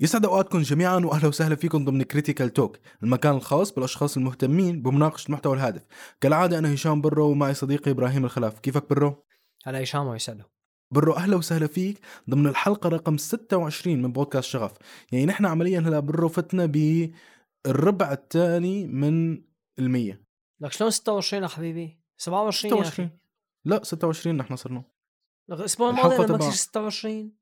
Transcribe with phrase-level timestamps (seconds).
[0.00, 5.54] يسعد أوقاتكم جميعا واهلا وسهلا فيكم ضمن كريتيكال توك، المكان الخاص بالأشخاص المهتمين بمناقشة المحتوى
[5.56, 5.82] الهادف.
[6.20, 9.24] كالعادة أنا هشام bro ومعي صديقي إبراهيم الخلاف، كيفك bro؟
[9.64, 10.50] هلا هشام ويسعده
[10.94, 12.00] برو أهلا وسهلا فيك
[12.30, 14.72] ضمن الحلقة رقم 26 من بودكاست شغف،
[15.12, 19.42] يعني نحن عمليا هلا bro فتنا بالربع الثاني من
[19.78, 20.22] المية.
[20.60, 22.90] لك شلون 26 يا حبيبي؟ 27 يا أخي.
[22.90, 23.18] 26
[23.64, 24.84] لا 26 نحن صرنا.
[25.48, 27.32] لك الأسبوع الماضي لما تبع- تصير 26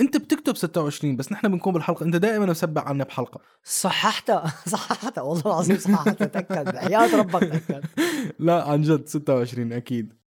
[0.00, 2.04] انت بتكتب 26 بس نحن بنكون بالحلقة.
[2.06, 3.40] انت دائما مسبع عنا بحلقة.
[3.64, 4.54] صححتها.
[4.74, 5.22] صححتها.
[5.22, 6.26] والله العظيم صححتها.
[6.26, 6.64] تأكد.
[6.74, 7.84] بحياة ربك تأكد.
[8.38, 10.18] لا عن جد 26 أكيد.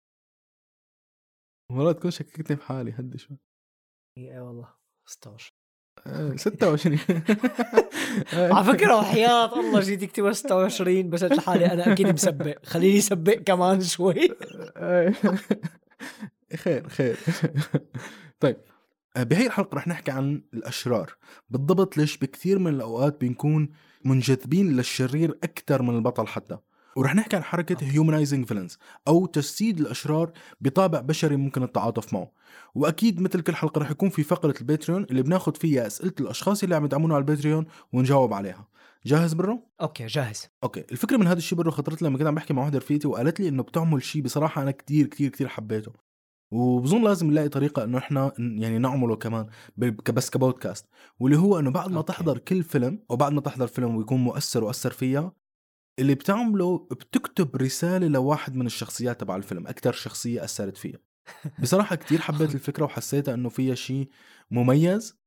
[1.73, 3.38] مرات تكون شككتني بحالي هدي شوي.
[4.19, 4.69] إي والله.
[5.06, 5.61] 26
[6.06, 6.98] آه، 26
[8.52, 9.61] على فكرة وحياة.
[9.61, 12.64] الله جيت اكتبها 26 بس قلت لحالي أنا أكيد مسبق.
[12.66, 14.28] خليني أسبق كمان شوي.
[14.77, 15.14] آه.
[16.56, 17.17] خير خير.
[18.41, 18.56] طيب.
[18.56, 18.70] آه،
[19.16, 21.16] بهي الحلقة رح نحكي عن الأشرار.
[21.50, 23.69] بالضبط ليش بكثير من الأوقات بنكون
[24.05, 26.58] منجذبين للشرير أكثر من البطل حتى.
[26.97, 27.77] ورح نحكي عن حركة.
[27.81, 32.33] humanizing villains أو تجسيد الأشرار بطابع بشري ممكن التعاطف معه.
[32.75, 36.74] وأكيد مثل كل حلقة رح يكون في فقرة الباتريون اللي بناخد فيها أسئلة الأشخاص اللي
[36.77, 38.69] عم يدعمونا على الباتريون ونجاوب عليها.
[39.06, 40.48] جاهز bro؟ okay جاهز.
[40.62, 43.08] okay الفكرة من هذا الشيء برضه خطرت لي لما كنت عم بحكي مع وحدة رفيقتي
[43.08, 45.92] وقالت لي إنه بتعمل شيء بصراحة أنا كتير كتير كتير حبيته.
[46.51, 49.47] وبظن لازم نلاقي طريقة إنه إحنا يعني نعمله كمان
[50.15, 50.87] بس كبودكاست.
[51.20, 52.12] واللي هو إنه بعد ما okay.
[52.12, 55.33] تحضر كل فيلم أو بعد ما تحضر فيلم ويكون مؤثر وأثر فيها
[55.98, 60.98] اللي بتعمله بتكتب رسالة لواحد من الشخصيات تبع الفيلم أكثر شخصية أثرت فيها.
[61.62, 64.09] بصراحة كتير حبيت الفكرة وحسيتها إنه فيها شيء
[64.51, 65.20] مميز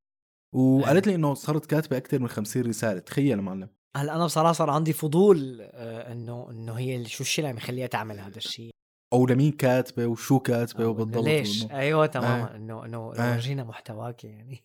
[0.53, 2.99] وقالت لي إنه صارت كاتبة أكثر من 50 رسالة.
[2.99, 3.69] تخيل معلم.
[3.95, 7.87] هلأ أنا بصراحة صار عندي فضول آه، إنه إنه هي شو الشيء اللي عم يخليها
[7.87, 8.73] تعمل هذا الشيء
[9.13, 12.53] أو لمين كاتبة وشو كاتبة وبالضبط ليش؟ وإنه- أيوه تماما.
[12.53, 12.55] آه.
[12.55, 13.33] إنه إنه آه.
[13.33, 14.63] ورجينا محتواك يعني.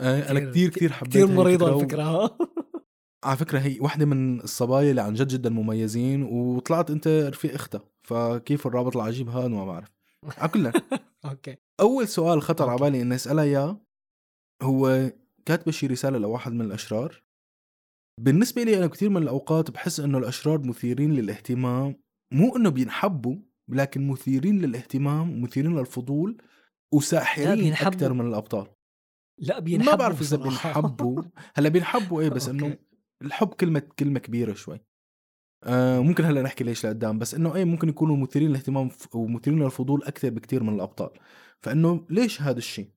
[0.00, 2.02] آه، أنا كتير كتير حبيت كثير الفكرة.
[2.02, 2.38] ها
[3.24, 7.84] على فكرة هي واحدة من الصبايا اللي عن جد جدا مميزين وطلعت أنت رفيق إختها.
[8.02, 9.92] فكيف الرابط العجيب هذا ما بعرف.
[10.38, 10.66] على كل
[11.30, 11.56] أوكي.
[11.80, 12.80] أول سؤال خطر على.
[12.80, 13.80] بالي إني اسالها إياه.
[14.62, 15.10] هو
[15.46, 17.22] كاتبة شي رسالة لواحد من الأشرار.
[18.20, 21.96] بالنسبة لي أنا كثير من الأوقات بحس إنه الأشرار مثيرين للاهتمام.
[22.34, 23.36] مو إنه بينحبوا
[23.68, 26.42] لكن مثيرين للاهتمام مثيرين للفضول
[26.94, 27.72] وساحرين.
[27.72, 28.66] أكثر من الأبطال
[29.38, 30.36] لا بينحبوا ما بعرف إذا.
[30.36, 31.22] بينحبوا
[31.54, 32.76] هلأ بينحبوا إيه بس إنه.
[33.22, 34.80] الحب كلمة كلمة كبيرة شوي
[35.64, 40.02] آه ممكن هلأ نحكي ليش لقدام بس إنه إيه ممكن يكونوا مثيرين للاهتمام ومثيرين للفضول
[40.04, 41.10] أكثر بكثير من الأبطال
[41.60, 42.90] فإنه ليش هذا الشيء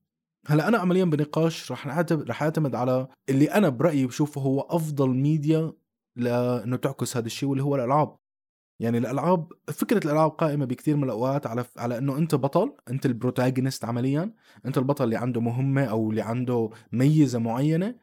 [0.46, 5.72] هلأ أنا عمليا بنقاش رح رح اعتمد على اللي أنا برأيي بشوفه هو أفضل ميديا
[6.16, 8.16] لأنه تعكس هذا الشيء واللي هو الألعاب
[8.80, 13.12] يعني الألعاب فكرة الألعاب قائمة بكثير من الأوقات على على إنه أنت بطل أنت ال
[13.12, 14.32] protagonist عمليا
[14.66, 17.94] أنت البطل اللي عنده مهمة أو اللي عنده ميزة معينة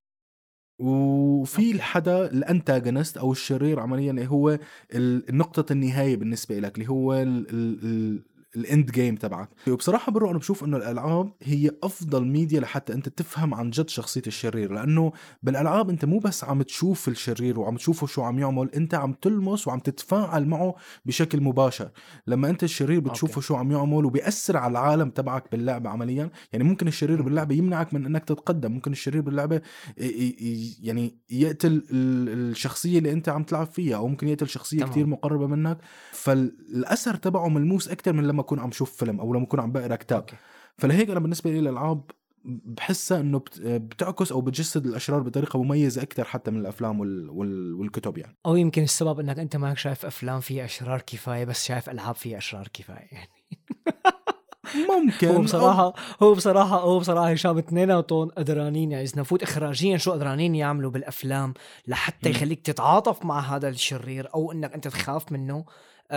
[0.80, 1.72] وفي.
[1.72, 4.60] الحدا ال antagonist أو الشرير عمليا اللي هو
[4.94, 8.24] النقطه النهاية بالنسبة لك اللي هو ال- ال-
[8.58, 13.09] ال end game تبعك وبصراحة bro أنا بشوف إنه الألعاب هي أفضل ميديا لحتى أنت
[13.09, 15.12] تفهم عن جد شخصية الشرير لأنه
[15.44, 19.68] بالألعاب أنت مو بس عم تشوف الشرير وعم تشوفه شو عم يعمل أنت عم تلمس
[19.68, 20.75] وعم تتفاعل معه
[21.06, 21.90] بشكل مباشر
[22.28, 23.48] لما أنت الشرير بتشوفه okay.
[23.47, 28.06] شو عم يعمل وبيأثر على العالم تبعك باللعبة عمليا يعني ممكن الشرير باللعبة يمنعك من
[28.06, 29.62] إنك تتقدم ممكن الشرير باللعبة
[30.84, 34.84] يعني يقتل ال- الشخصية اللي أنت عم تلعب فيها أو ممكن يقتل شخصية.
[34.85, 35.78] كتير مقربة منك
[36.12, 39.96] فالأثر تبعه ملموس أكثر من لما أكون عم شوف فيلم أو لما أكون عم بقرأ
[39.96, 40.19] كتاب.
[40.20, 40.36] okay.
[40.78, 42.02] فلهيك أنا بالنسبة لي الالعاب
[42.46, 47.30] بحسها إنه بت- بتعكس أو بتجسد الأشرار بطريقة مميزة أكثر حتى من الأفلام وال...
[47.30, 47.74] وال...
[47.74, 48.38] والكتب يعني.
[48.46, 52.38] أو يمكن السبب إنك أنت ماك شايف أفلام فيها أشرار كفاية بس شايف ألعاب فيها
[52.38, 53.30] أشرار كفاية يعني.
[54.76, 60.12] ممكن هو بصراحة هو بصراحة هو بصراحة هشام اثنيناتهم قدرانين يعني إذا نفوت اخراجيا شو
[60.12, 61.54] قدرانين يعملوا بالأفلام
[61.88, 62.30] لحتى.
[62.30, 65.66] يخليك تتعاطف مع هذا الشرير أو إنك أنت تخاف منه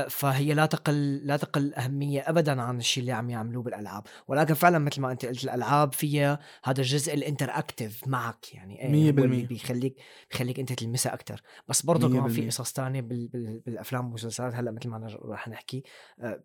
[0.09, 4.79] فهي لا تقل لا تقل أهمية ابدا عن الشيء اللي عم يعملوه بالألعاب ولكن فعلا
[4.79, 9.13] مثل ما أنت قلت الألعاب فيها هذا الجزء الإنتراكتيف معك يعني إيه، مية هو اللي
[9.13, 9.47] بالمية.
[9.47, 9.97] بيخليك
[10.31, 12.47] بيخليك أنت تلمسها أكثر بس برضه كمان في.
[12.47, 12.81] قصص.
[12.81, 13.29] بال...
[13.67, 15.83] بالأفلام والمسلسلات هلأ مثل ما رح نحكي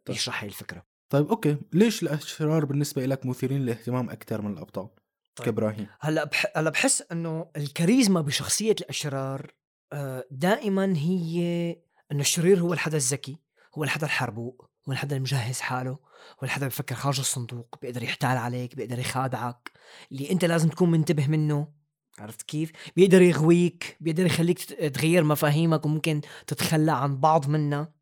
[0.08, 4.88] بيشرح هي الفكرة طيب أوكي ليش الأشرار بالنسبة لك مثيرين للاهتمام أكثر من الأبطال
[5.36, 5.46] طيب.
[5.46, 6.46] كإبراهيم هلأ بح...
[6.56, 9.52] هلأ بحس إنه الكاريزما بشخصية الأشرار
[9.94, 11.70] آه، دائما هي
[12.12, 13.38] انه الشرير هو الحدا الذكي
[13.76, 18.76] هو الحدا الحربوق هو الحدا المجهز حاله هو الحدا بفكر خارج الصندوق بيقدر يحتال عليك
[18.76, 19.72] بيقدر يخادعك
[20.12, 21.68] اللي أنت لازم تكون منتبه منه
[22.20, 24.60] عرفت كيف؟ بيقدر يغويك بيقدر يخليك
[24.94, 27.94] تغير مفاهيمك وممكن تتخلى عن بعض منها?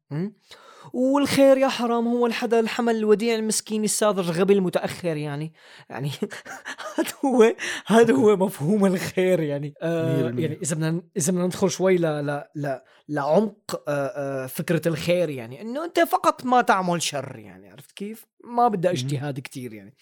[0.94, 5.54] والخير يا حرام هو الحدا الحمل الوديع المسكين الساذج الغبي المتأخر يعني
[5.90, 6.12] يعني
[6.98, 10.22] هذا هو هذا هو مفهوم الخير يعني آه.
[10.22, 15.30] يعني إذا بدنا إذا بدنا ندخل شوي ل ل ل لعمق آه آه فكرة الخير
[15.30, 18.92] يعني إنه أنت فقط ما تعمل شر يعني عرفت كيف؟ ما بدها.
[18.92, 19.96] اجتهاد كتير يعني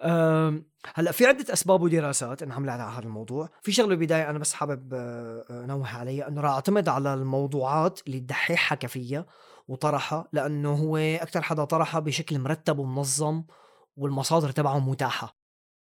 [0.94, 4.94] هلأ في عدة أسباب ودراسات انعملت على هذا الموضوع في شغلة بداية أنا بس حابب
[4.94, 9.26] آه، آه، انوه عليها إنه راح أعتمد على الموضوعات اللي الدحيح حكى فيها
[9.70, 13.44] وطرحها لأنه هو أكثر حدا طرحها بشكل مرتب ومنظم
[13.98, 15.36] والمصادر تبعه متاحة.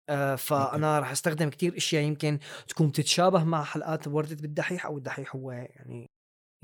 [0.09, 5.35] آه، فأنا راح أستخدم كتير أشياء يمكن تكون تتشابه مع حلقات وردت بالدحيح أو الدحيح
[5.35, 6.09] هو يعني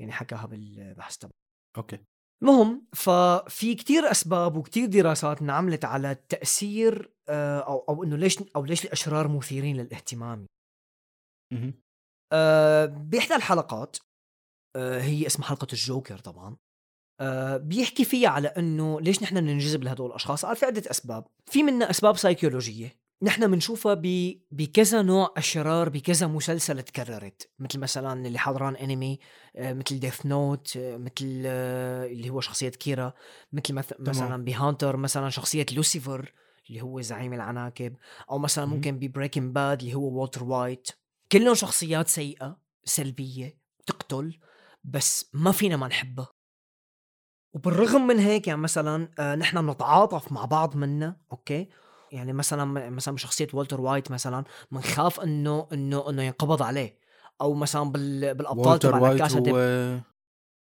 [0.00, 1.32] يعني حكاها بالبحث تبعه.
[1.76, 1.98] أوكي.
[2.42, 8.64] المهم ففي كتير أسباب وكتير دراسات انعملت على التأثير آه، أو أو إنه ليش أو
[8.64, 10.46] ليش الأشرار مثيرين للاهتمام.
[11.52, 11.74] مهم.
[12.32, 13.96] آه، بإحدى الحلقات
[14.76, 16.56] آه، هي اسمها حلقة الجوكر طبعا.
[17.20, 21.26] آه، بيحكي فيها على إنه ليش نحن بننجذب لهدول الأشخاص؟ قال في عدة أسباب.
[21.46, 24.34] في منها أسباب سيكولوجيه نحن بنشوفها ب...
[24.50, 27.50] بكذا نوع أشرار بكذا مسلسل تكررت.
[27.58, 29.18] مثل مثلا اللي حضران انمي
[29.56, 33.12] آه، مثل ديث نوت مثل آه، اللي هو شخصية كيرا
[33.52, 33.92] مثل مث...
[33.98, 36.32] مثلا بهانتر مثلا شخصية لوسيفر
[36.68, 37.96] اللي هو زعيم العناكب.
[38.30, 38.64] أو مثلا.
[38.66, 40.88] ممكن ببريكنج باد اللي هو والتر وايت
[41.32, 44.38] كلهم شخصيات سيئة سلبية تقتل
[44.84, 46.39] بس ما فينا ما نحبها.
[47.52, 51.68] وبالرغم من هيك يعني مثلا آه، نحن بنتعاطف مع بعض منا okay؟
[52.12, 57.00] يعني مثلا مثلا بشخصية والتر وايت مثلا بنخاف إنه إنه إنه ينقبض عليه.
[57.40, 60.00] أو مثلا بال بالأبطال تبع دي هو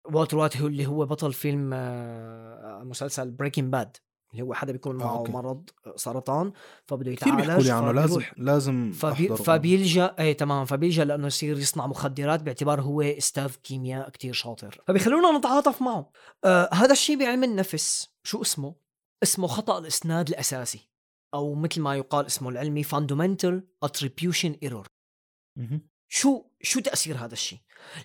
[0.04, 3.96] والتر وايت هو اللي هو بطل فيلم آه، مسلسل بريكنج باد
[4.36, 5.32] اللي هو حدا بيكون آه، معه أوكي.
[5.32, 6.52] مرض سرطان
[6.86, 9.36] فبده كثير يتعالج بيحكوا لي عنه لازم لازم فبي.
[9.36, 15.38] فبيلجا اي تمام فبيلجأ لأنه يصير يصنع مخدرات باعتبار هو أستاذ كيمياء كتير شاطر فبيخلونا
[15.38, 16.10] نتعاطف معه
[16.44, 18.74] آه هذا الشيء بعلم النفس شو اسمه
[19.22, 20.90] اسمه خطأ الإسناد الأساسي
[21.34, 24.86] أو مثل ما يقال اسمه العلمي fundamental attribution error.
[26.08, 27.58] شو شو تأثير هذا الشيء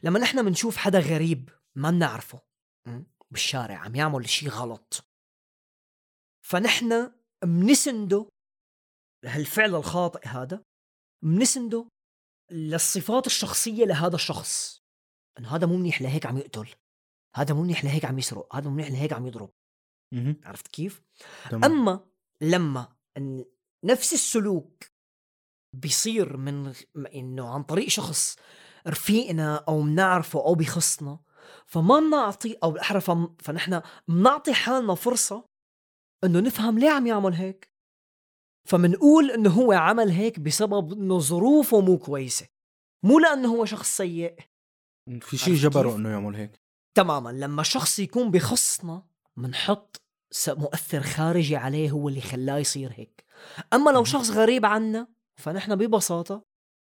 [0.03, 2.39] لما نحن بنشوف حدا غريب ما بنعرفه?
[3.31, 5.10] بالشارع عم يعمل شيء غلط
[6.51, 7.11] فنحن
[7.43, 8.29] بنسنده
[9.25, 10.63] لهالفعل الخاطئ هذا
[11.25, 11.87] بنسنده
[12.51, 14.81] للصفات الشخصية لهذا الشخص.
[15.39, 16.75] إنه هذا مو منيح لهيك عم يقتل
[17.35, 19.49] هذا مو منيح لهيك عم يسرق هذا مو منيح لهيك عم يضرب.
[20.43, 21.01] عرفت كيف؟
[21.49, 21.63] تمام.
[21.63, 22.07] أما
[22.41, 22.95] لما
[23.85, 24.83] نفس السلوك
[25.75, 26.73] بيصير من
[27.15, 28.35] إنه عن طريق شخص
[28.87, 31.19] رفيقنا أو بنعرفه أو بيخصنا
[31.65, 33.01] فما بنعطي أو بالاحرى
[33.39, 35.50] فنحن بنعطي حالنا فرصة
[36.23, 37.71] إنه نفهم ليه عم يعمل هيك؟
[38.67, 42.47] فمنقول إنه هو عمل هيك بسبب إنه ظروفه مو كويسة.
[43.03, 44.35] مو لأنه هو شخص سيء.
[45.21, 46.61] في شيء جبره؟ إنه يعمل هيك.
[46.97, 47.29] تماما.
[47.29, 49.03] لما شخص يكون بخصنا
[49.37, 50.01] منحط
[50.47, 53.25] مؤثر خارجي عليه هو اللي خلاه يصير هيك.
[53.73, 54.03] أما لو.
[54.03, 56.45] شخص غريب عنا فنحن ببساطة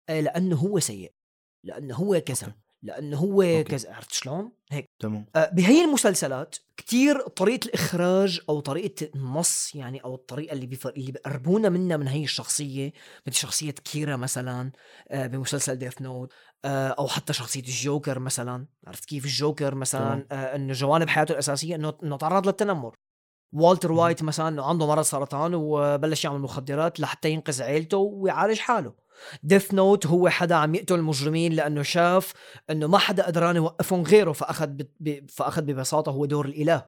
[0.09, 1.13] آه، لأنه هو سيء.
[1.63, 2.62] لأنه هو كذا.
[2.83, 3.63] لأنه هو.
[3.63, 4.85] كذا عرفت شلون؟ هيك.
[4.99, 5.25] تمام.
[5.35, 10.89] آه، بهي المسلسلات كتير طريقة الإخراج أو طريقة النص يعني أو الطريقة اللي بيفر...
[10.89, 12.93] اللي بيقربونا منها من هي الشخصية
[13.27, 14.71] مثل شخصية كيرا مثلا
[15.09, 16.33] آه، بمسلسل ديث نوت
[16.65, 18.67] أو حتى شخصية الجوكر مثلا.
[18.87, 20.27] عرفت كيف الجوكر مثلا.
[20.31, 22.95] آه، إنه جوانب حياته الأساسية إنه إنه تعرض للتنمر.
[23.53, 23.91] والتر.
[23.91, 29.02] وايت مثلا إنه عنده مرض سرطان وبلش يعمل مخدرات لحتى ينقذ عيلته ويعالج حاله.
[29.43, 32.33] Death Note هو حدا عم يقتل المجرمين لأنه شاف
[32.69, 35.29] إنه ما حدا قدران يوقفهم غيره فأخذ ب...
[35.29, 36.85] فأخذ ببساطة هو دور الإله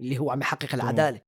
[0.00, 1.20] اللي هو عم يحقق العدالة.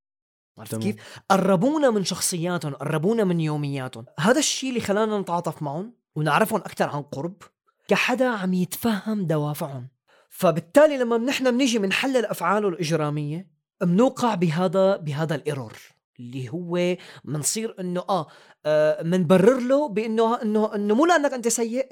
[0.58, 0.74] عرفت.
[0.74, 0.96] كيف؟
[1.30, 4.04] قربونا من شخصياتهم قربونا من يومياتهم.
[4.20, 7.42] هذا الشيء اللي خلانا نتعاطف معهم ونعرفهم أكثر عن قرب
[7.88, 9.88] كحدا عم يتفهم دوافعهم.
[10.30, 13.50] فبالتالي لما نحن بنيجي بنحلل أفعاله الإجرامية
[13.82, 15.93] بنوقع بهذا بهذا الإيرور.
[16.20, 18.26] اللي هو منصير إنه آه,
[18.66, 21.88] آه منبرر له بإنه إنه إنه مو لأنك أنت سيء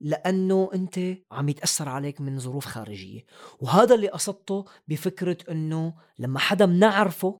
[0.00, 0.98] لأنه أنت
[1.32, 3.26] عم يتأثر عليك من ظروف خارجية.
[3.60, 7.38] وهذا اللي قصدته بفكرة إنه لما حدا بنعرفه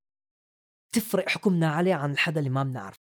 [0.94, 2.98] تفرق حكمنا عليه عن الحدا اللي ما بنعرفه.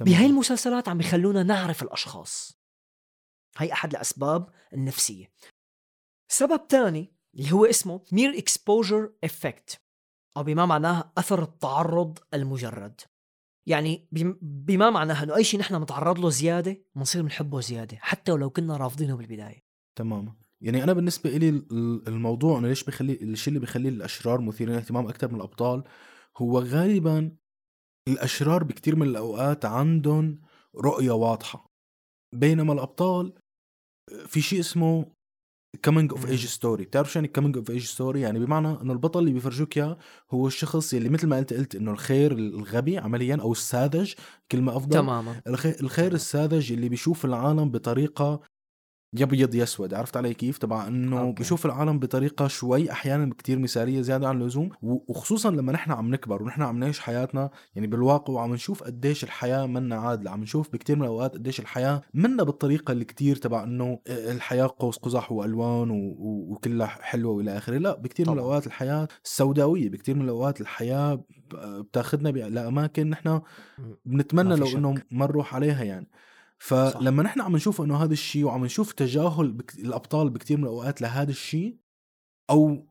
[0.00, 2.52] بهاي المسلسلات عم يخلونا نعرف الأشخاص.
[3.56, 5.32] هي أحد الأسباب النفسية.
[6.32, 9.79] سبب تاني اللي هو اسمه mere exposure effect.
[10.36, 13.00] أو بما معناه أثر التعرض المجرد.
[13.68, 18.32] يعني بم- بما معناه إنه أي شيء نحن نتعرض له زيادة بنصير بنحبه زيادة حتى
[18.32, 19.62] ولو كنا رافضينه بالبداية.
[19.98, 24.74] تماما يعني أنا بالنسبة لي ال- الموضوع انه ليش بخلي الشيء اللي بخلي الأشرار مثيرين
[24.74, 25.84] اهتمام أكثر من الأبطال
[26.36, 27.36] هو غالبا
[28.08, 30.40] الأشرار بكثير من الأوقات عندهم
[30.76, 31.66] رؤية واضحة.
[32.34, 33.32] بينما الأبطال
[34.26, 35.12] في شيء اسمه
[35.82, 36.26] coming of.
[36.30, 39.78] age story بتعرف شو يعني coming of age story يعني بمعنى إنه البطل اللي بيفرجوك
[39.78, 39.98] إياه
[40.30, 44.12] هو الشخص اللي مثل ما أنت قلت إنه الخير الغبي عمليا أو الساذج
[44.52, 44.98] كلمة أفضل.
[44.98, 45.40] تماما.
[45.46, 48.40] الخير, الخير الساذج اللي بيشوف العالم بطريقة
[49.14, 51.42] يبيض يسود عرفت علي كيف تبع إنه okay.
[51.42, 56.42] بشوف العالم بطريقة شوي أحيانا كتير مثالية زيادة عن اللزوم وخصوصا لما نحن عم نكبر
[56.42, 60.96] ونحن عم نعيش حياتنا يعني بالواقع وعم نشوف قديش الحياة منا عادلة عم نشوف بكتير
[60.96, 66.14] من الأوقات قديش الحياة منا بالطريقة اللي كتير تبع إنه الحياة قوس قزح وألوان و-
[66.52, 68.40] وكلها حلوة وإلى آخره لا بكتير من طبعاً.
[68.44, 71.24] الأوقات الحياة سوداوية بكتير من الأوقات الحياة
[71.64, 73.40] بتاخذنا لأماكن نحن
[74.04, 74.66] بنتمنى لو.
[74.66, 76.08] إنه ما نروح عليها يعني
[76.62, 79.74] فلما نحن عم نشوف إنه هذا الشيء وعم نشوف تجاهل بك...
[79.74, 81.78] الأبطال بكثير من الأوقات لهذا الشيء
[82.50, 82.86] أو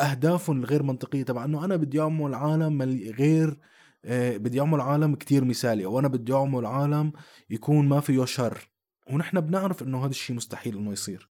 [0.00, 2.82] أهدافهم الغير منطقية تبع إنه أنا بدي أعمل عالم
[3.18, 3.58] غير
[4.04, 7.12] آه، بدي أعمل عالم كتير مثالي أو أنا بدي أعمل عالم
[7.50, 8.70] يكون ما فيه شر.
[9.10, 11.30] ونحن بنعرف إنه هذا الشيء مستحيل إنه يصير.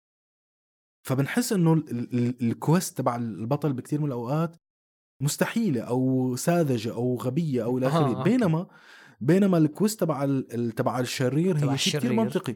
[1.08, 4.56] فبنحس إنه ال- ال- ال- ال quest تبع البطل بكثير من الأوقات
[5.22, 8.30] مستحيلة أو ساذجة أو غبية أو إلى آه، اخره okay.
[8.30, 8.68] بينما
[9.20, 10.42] بينما ال quest تبع
[10.76, 12.14] تبع الشرير هي شيء كثير.
[12.14, 12.56] منطقي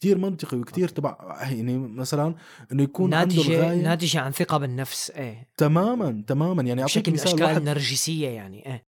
[0.00, 0.88] كثير منطقي وكثير.
[0.88, 2.34] تبع يعني مثلا
[2.72, 5.48] إنه يكون عنده ناتجة الغاية ناتجة عن ثقة بالنفس إيه.
[5.56, 6.62] تماما تماما.
[6.62, 7.56] يعني أعطيك مثال الاشكال واحد.
[7.56, 8.86] النرجسية يعني إيه.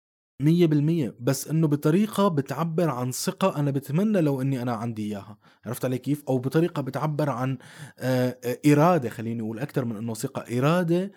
[0.41, 1.15] مية بالمية.
[1.19, 5.37] بس إنه بطريقة بتعبر عن ثقة أنا بتمنى لو إني أنا عندي إياها.
[5.65, 7.57] عرفت علي كيف؟ أو بطريقة بتعبر عن
[7.99, 10.59] آه، آه، إرادة خليني أقول أكثر من إنه ثقة.
[10.59, 11.11] إرادة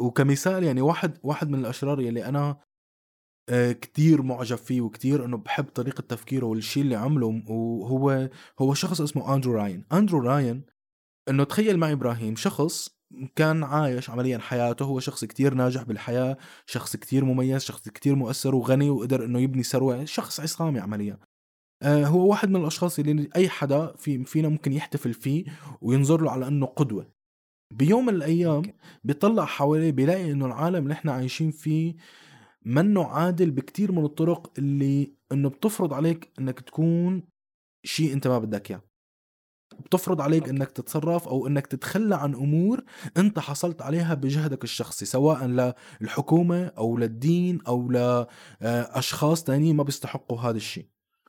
[0.00, 2.56] وكمثال يعني واحد واحد من الأشرار يلي أنا
[3.82, 8.28] كتير معجب فيه وكتير إنه بحب طريقة تفكيره والشيء اللي عمله وهو
[8.58, 9.84] هو شخص اسمه أندرو راين.
[9.92, 10.62] أندرو راين
[11.28, 12.88] إنه تخيل معي إبراهيم شخص
[13.36, 18.54] كان عايش عمليا حياته هو شخص كتير ناجح بالحياة شخص كتير مميز شخص كتير مؤثر
[18.54, 21.18] وغني وقدر إنه يبني ثروة شخص عصامي عمليا.
[21.82, 25.44] آه هو واحد من الأشخاص اللي أي حدا في فينا ممكن يحتفل فيه
[25.80, 27.12] وينظر له على إنه قدوة.
[27.74, 28.62] بيوم من الأيام.
[29.04, 31.94] بيطلع حواليه بيلاقي إنه العالم اللي إحنا عايشين فيه
[32.64, 37.22] منه عادل بكتير من الطرق اللي إنه بتفرض عليك إنك تكون
[37.84, 38.82] شيء أنت ما بدك إياه
[39.80, 40.48] بتفرض عليك.
[40.48, 42.84] إنك تتصرف أو إنك تتخلى عن أمور
[43.16, 50.56] أنت حصلت عليها بجهدك الشخصي سواء للحكومة أو للدين أو لأشخاص تانيين ما بيستحقوا هذا
[50.56, 50.86] الشيء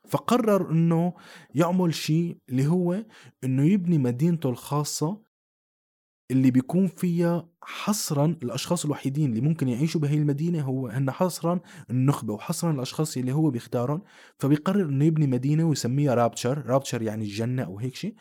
[0.07, 1.13] فقرر إنه
[1.55, 3.05] يعمل شيء اللي هو
[3.43, 5.21] إنه يبني مدينته الخاصة
[6.31, 11.59] اللي بيكون فيها حصرا الأشخاص الوحيدين اللي ممكن يعيشوا بهي المدينة هو هن حصرا
[11.89, 14.01] النخبة وحصرا الأشخاص اللي هو بيختارهم.
[14.39, 16.65] فبيقرر إنه يبني مدينة ويسميها رابتشر.
[16.65, 18.15] رابتشر يعني الجنة أو هيك شيء.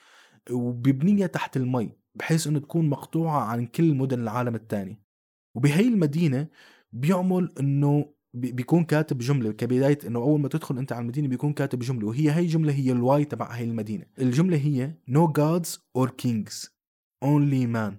[0.50, 5.00] وبيبنيها تحت المي بحيث إنه تكون مقطوعة عن كل مدن العالم الثاني
[5.54, 6.46] وبهي المدينة
[6.92, 11.52] بيعمل إنه بي- بيكون كاتب جملة كبداية إنه أول ما تدخل أنت على المدينة بيكون
[11.52, 12.06] كاتب جملة.
[12.08, 14.04] وهي هي الجملة هي الواي تبع هي المدينة.
[14.18, 16.79] الجملة هي no gods or kings.
[17.24, 17.94] Only man.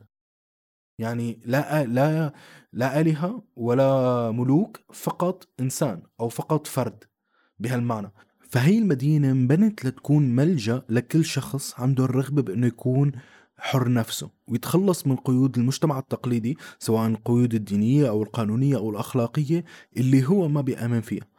[1.00, 2.34] يعني لا لا
[2.74, 7.04] لا آلهة ولا ملوك فقط إنسان أو فقط فرد
[7.60, 8.12] بهالمعنى.
[8.50, 13.12] فهي المدينة انبنت لتكون ملجأ لكل شخص عنده الرغبة بأنه يكون
[13.58, 19.66] حر نفسه ويتخلص من قيود المجتمع التقليدي سواء القيود الدينية أو القانونية أو الأخلاقية
[19.98, 21.31] اللي هو ما بيآمن فيها.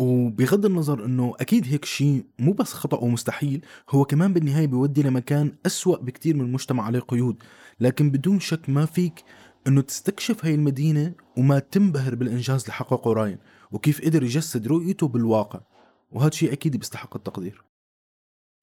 [0.00, 5.52] وبغض النظر إنه أكيد هيك شيء مو بس خطأ ومستحيل هو كمان بالنهاية بيودي لمكان
[5.66, 7.42] أسوأ بكتير من المجتمع عليه قيود.
[7.80, 9.24] لكن بدون شك ما فيك
[9.66, 13.38] إنه تستكشف هاي المدينة وما تنبهر بالإنجاز اللي حققه راين
[13.70, 15.60] وكيف قدر يجسد رؤيته بالواقع.
[16.10, 17.64] وهذا شيء أكيد بيستحق التقدير.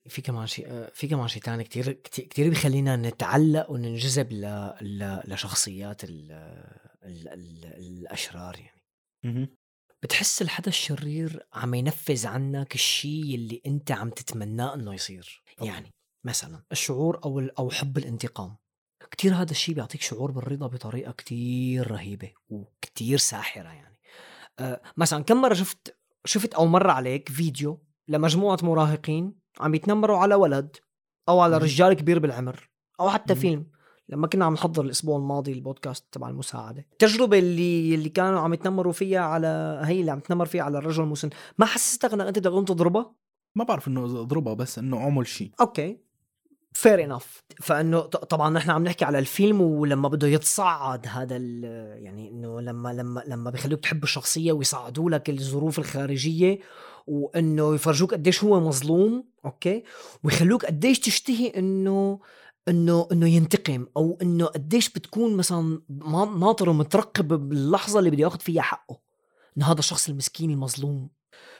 [0.10, 4.42] في كمان شيء في كمان شيء ثاني كثير كثير بيخلينا نتعلق وننجذب ل...
[4.82, 5.20] ل...
[5.28, 6.32] لشخصيات ال...
[7.04, 7.28] ال...
[7.28, 7.66] ال...
[7.66, 9.48] الأشرار يعني.
[10.04, 15.72] بتحس الحدا الشرير عم ينفذ عنك الشيء اللي انت عم تتمناه انه يصير أوكي.
[15.72, 18.56] يعني مثلا الشعور أو أو حب الانتقام
[19.12, 24.00] كتير هذا الشيء بيعطيك شعور بالرضا بطريقة كتير رهيبة وكتير ساحرة يعني
[24.60, 30.36] أه مثلا كم مرة شفت شفت أو مر عليك فيديو لمجموعة مراهقين عم يتنمروا على
[30.36, 30.78] ولد
[31.30, 31.64] أو على مم.
[31.64, 33.40] رجال كبير بالعمر أو حتى مم.
[33.40, 33.68] فيلم
[34.10, 36.86] لما كنا عم نحضر الأسبوع الماضي البودكاست تبع المساعدة.
[36.92, 41.04] التجربه اللي اللي كانوا عم يتنمروا فيها على هي اللي عم تنمر فيها على الرجل
[41.04, 41.30] المسن.
[41.58, 43.12] ما حسستك إنك أنت بدك تقوم تضربها؟
[43.56, 45.52] ما بعرف إنه أضربها بس إنه عمل شيء.
[45.62, 45.98] okay.
[46.74, 52.30] fair enough فإنه طبعا نحن عم نحكي على الفيلم ولما بده يتصعد هذا ال- يعني
[52.30, 56.60] إنه لما لما لما بيخلوك تحب الشخصية ويصعدوا لك الظروف الخارجية
[57.08, 59.84] وإنه يفرجوك قديش هو مظلوم أوكي؟
[60.24, 62.20] ويخلوك قديش تشتهي إنه
[62.68, 65.82] إنه إنه ينتقم أو إنه قديش بتكون مثلا
[66.40, 69.00] ناطر ومترقب باللحظة اللي بده ياخذ فيها حقه.
[69.58, 71.10] إنه هذا الشخص المسكين المظلوم.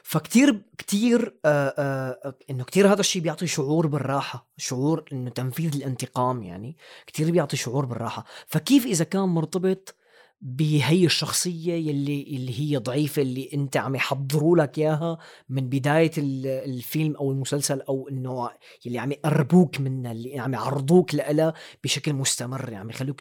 [0.02, 4.50] فكتير كتير آه آه إنه كتير هذا الشيء بيعطي شعور بالراحة.
[4.56, 6.76] شعور إنه تنفيذ الانتقام يعني.
[7.06, 8.24] كتير بيعطي شعور بالراحة.
[8.46, 9.94] فكيف إذا كان مرتبط
[10.40, 15.18] بهي الشخصية يلي اللي هي ضعيفة اللي انت عم يحضروا لك إياها
[15.48, 18.50] من بداية الفيلم أو المسلسل أو إنه
[18.86, 21.54] يلي عم يقربوك منها اللي عم يعرضوك لها
[21.84, 22.68] بشكل مستمر.
[22.72, 23.20] يعني يخلوك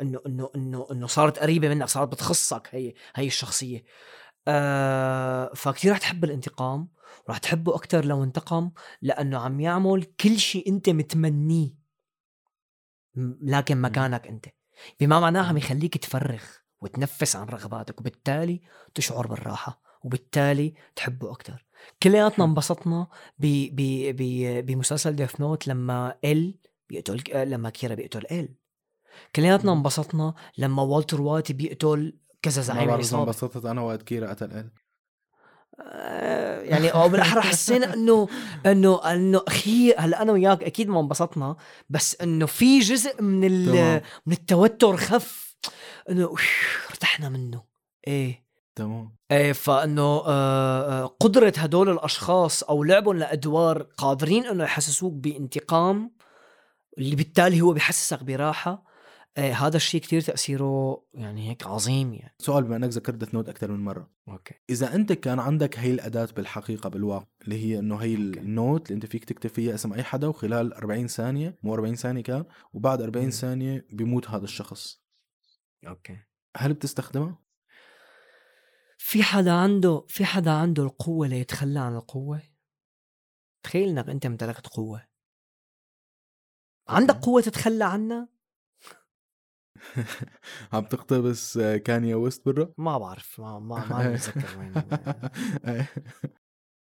[0.00, 3.84] إنه إنه إنه إنه صارت قريبة منك صارت بتخصك هي هي الشخصية.
[4.48, 6.88] آه فكتير رح تحب الانتقام
[7.28, 8.70] ورح تحبه أكتر لو انتقم
[9.02, 11.74] لأنه عم يعمل كل شيء أنت متمنيه
[13.42, 14.46] لكن مكانك أنت.
[15.00, 16.42] بما معناه عم يخليك تفرغ
[16.80, 18.60] وتنفس عن رغباتك وبالتالي
[18.94, 21.66] تشعر بالراحة وبالتالي تحبه أكتر.
[22.02, 23.06] كلياتنا انبسطنا
[23.38, 28.48] بمسلسل Death Note لما ال بيقتل لما كيرا بيقتل ال
[29.36, 34.70] كلياتنا انبسطنا لما والتر وايت بيقتل كذا زعيم العصابه انبسطت أنا وقت كيرا قتل ال
[35.78, 38.28] يعني أو بالاحرى حسينا إنه
[38.66, 41.56] إنه إنه أخي هلا أنا وياك أكيد ما انبسطنا
[41.90, 43.64] بس إنه في جزء من
[44.26, 45.56] من التوتر خف
[46.10, 46.34] إنه
[46.90, 47.62] ارتحنا منه.
[48.06, 48.46] إيه.
[48.74, 49.16] تمام.
[49.30, 56.12] إيه فإنه آه، آه، قدرة هدول الأشخاص أو لعبهم لأدوار قادرين إنه يحسسوك بانتقام
[56.98, 58.84] اللي بالتالي هو بحسسك براحة.
[59.38, 62.34] إيه هذا الشيء كتير تأثيره يعني هيك عظيم يعني.
[62.38, 64.10] سؤال بما إنك ذكرت Death Note أكثر من مرة.
[64.28, 64.54] okay.
[64.70, 68.40] إذا أنت كان عندك هي الأداة بالحقيقة بالواقع اللي هي إنه هي okay.
[68.40, 71.94] ال note اللي أنت فيك تكتب فيها اسم أي حدا وخلال 40 ثانية مو 40
[71.94, 75.02] ثانية كان وبعد 40 ثانية بيموت هذا الشخص.
[75.86, 76.18] أوكي.
[76.56, 77.38] هل بتستخدمها
[78.98, 82.42] في حدا عنده في حدا عنده القوة ليتخلى عن القوة؟
[83.62, 85.06] تخيل إنك أنت امتلكت قوة.
[86.88, 88.35] عندك قوة تتخلى عنها؟
[90.72, 94.18] عم تقتبس كانيا ويست برا؟ ما بعرف ما ما ما
[94.58, 94.74] وين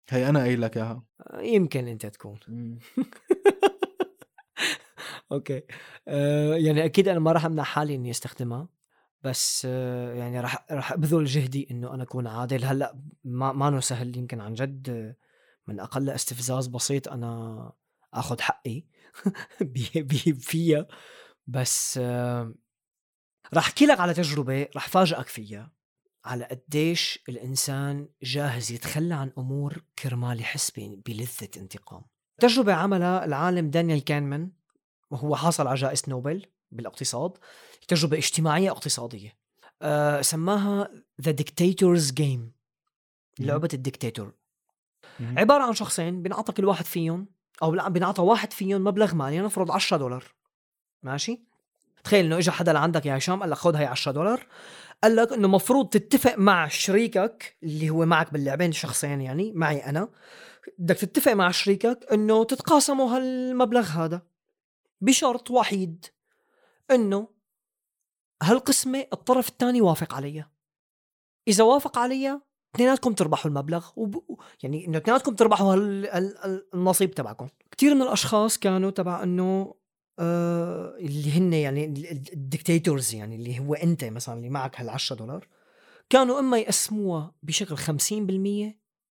[0.10, 0.30] هي.
[0.30, 1.04] أنا قايل لك إياها.
[1.40, 2.40] يمكن أنت تكون.
[5.32, 5.62] أوكي.
[6.08, 8.70] أه يعني أكيد أنا ما راح أمنع حالي إني أستخدمها
[9.24, 12.66] بس أه يعني راح راح ابذل جهدي إنه أنا أكون عادل.
[12.66, 15.16] هلأ ما ما سهل يمكن عن جد
[15.68, 17.72] من أقل استفزاز بسيط أنا
[18.14, 18.84] آخذ حقي.
[20.40, 20.88] فيها.
[21.48, 22.54] بس أه
[23.54, 25.72] راح أحكي لك على تجربة راح فاجئك فيها
[26.26, 32.02] على قديش الإنسان جاهز يتخلى عن أمور كرمال يحس بلذة انتقام.
[32.40, 34.52] تجربة عملها العالم دانيال كانمان
[35.12, 37.38] وهو حاصل على جائزة نوبل بالاقتصاد
[37.88, 39.38] تجربة اجتماعية اقتصادية.
[39.82, 40.90] أه سماها
[41.22, 42.52] the dictator's game
[43.40, 44.34] لعبة الديكتاتور.
[45.20, 47.28] عبارة عن شخصين بينعطى كل واحد فيهم
[47.64, 50.24] أو بينعطى واحد فيهم مبلغ مالي نفرض 10 دولار.
[51.04, 51.51] ماشي؟
[52.04, 54.48] تخيل إنه اجى حدا لعندك يا هشام قال لك خذ هي 10 دولار.
[55.04, 60.10] قال لك إنه مفروض تتفق مع شريكك اللي هو معك باللعبين شخصين يعني معي أنا.
[60.78, 64.22] بدك تتفق مع شريكك إنه تتقاسموا هالمبلغ هذا
[65.02, 66.06] بشرط وحيد
[66.92, 67.28] إنه
[68.44, 70.52] هالقسمة الطرف الثاني وافق عليها.
[71.48, 72.42] إذا وافق عليها
[72.76, 74.40] اثنيناتكم تربحوا المبلغ وب...
[74.64, 76.08] يعني إنه اثنيناتكم تربحوا هال...
[76.74, 77.48] النصيب تبعكم.
[77.72, 79.76] كثير من الأشخاص كانوا تبع إنه
[80.22, 81.86] آه اللي هن يعني
[82.34, 85.48] الديكتاتورز يعني اللي هو أنت مثلا اللي معك هال 10 دولار
[86.10, 88.76] كانوا إما يقسموها بشكل 50%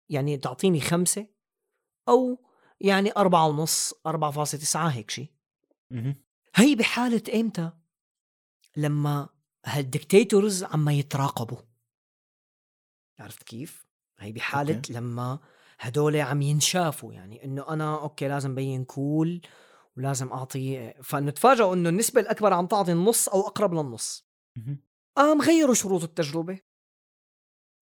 [0.09, 1.27] يعني تعطيني خمسة
[2.09, 2.45] أو
[2.81, 5.29] يعني أربعة ونص أربعة فاصلة تسعة هيك شيء
[6.55, 7.71] هي بحالة ايمتى
[8.77, 9.29] لما
[9.65, 11.57] هالديكتاتورز عم يتراقبوا.
[13.19, 13.85] عرفت كيف؟
[14.19, 14.93] هي بحالة okay.
[14.93, 15.39] لما
[15.79, 19.41] هدول عم ينشافوا يعني إنه أنا أوكي لازم بين cool
[19.97, 24.25] ولازم أعطي فانه تفاجئوا إنه النسبة الأكبر عم تعطي النص أو أقرب للنص.
[25.17, 26.59] قام غيروا شروط التجربة.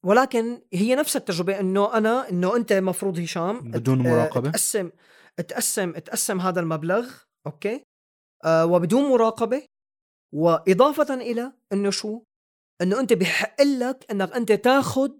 [0.05, 4.49] ولكن هي نفس التجربة إنه أنا إنه أنت مفروض هشام بدون آه، مراقبة.
[4.49, 4.91] تقسم
[5.37, 7.13] تقسم تقسم هذا المبلغ
[7.45, 7.83] أوكي؟
[8.45, 9.65] آه وبدون مراقبة.
[10.33, 12.23] وإضافة إلى إنه شو؟
[12.81, 15.11] إنه أنت بحق لك إنك أنت تاخذ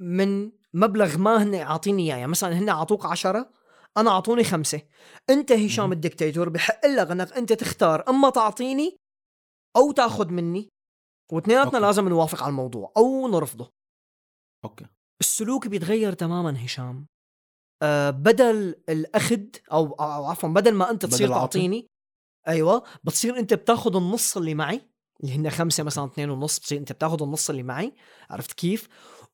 [0.00, 2.16] من مبلغ ما هن عاطيني إياه.
[2.16, 3.50] يعني مثلا هن أعطوك عشرة
[3.96, 4.82] أنا أعطوني خمسة.
[5.30, 8.08] أنت هشام الدكتاتور بحق لك إنك أنت تختار.
[8.08, 8.96] أما تعطيني
[9.76, 10.68] أو تاخذ مني
[11.32, 13.70] واثنيناتنا لازم نوافق على الموضوع أو نرفضه.
[14.64, 14.86] أوكي.
[15.20, 17.06] السلوك بيتغير تماما هشام.
[17.82, 19.40] آه بدل الأخذ
[19.72, 21.86] أو, أو عفوا بدل ما أنت تصير تعطيني
[22.48, 24.88] أيوه بتصير أنت بتاخذ النص اللي معي
[25.20, 27.94] اللي هن خمسة مثلا اثنين ونص بتصير أنت بتاخذ النص اللي معي
[28.30, 28.88] عرفت كيف؟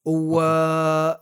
[0.04, 0.40] و...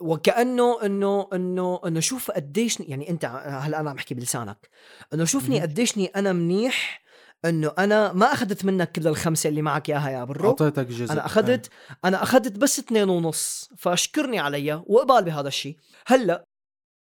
[0.01, 4.69] وكأنه إنه إنه إنه شوف قديش يعني أنت هلأ أنا عم أحكي بلسانك.
[5.14, 7.03] إنه شوفني قديشني أنا منيح
[7.45, 10.49] إنه أنا ما أخذت منك كل الخمسة اللي معك إياها يا برو.
[10.49, 11.12] اعطيتك جزء.
[11.12, 11.71] أنا أخذت
[12.05, 13.71] أنا أخذت بس اثنين ونص.
[13.77, 16.45] فاشكرني عليها واقبال بهذا الشيء هلأ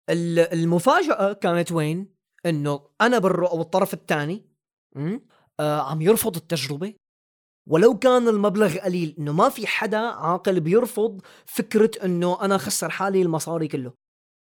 [0.10, 4.46] ال- المفاجأة كانت وين؟ إنه أنا برو أو الطرف الثاني
[5.60, 6.94] آه عم يرفض التجربة.
[7.67, 13.21] ولو كان المبلغ قليل إنه ما في حدا عاقل بيرفض فكرة إنه أنا خسر حالي
[13.21, 13.93] المصاري كله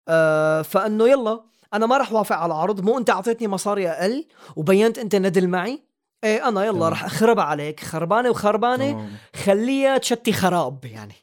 [0.08, 4.26] آه فإنه يلا أنا ما راح وافق على العرض مو أنت أعطيتني مصاري أقل
[4.56, 5.84] وبينت أنت ندل معي
[6.24, 6.90] إيه أنا يلا.
[6.90, 9.10] راح أخرب عليك خربانة وخربانة.
[9.36, 11.14] خليها تشتي خراب يعني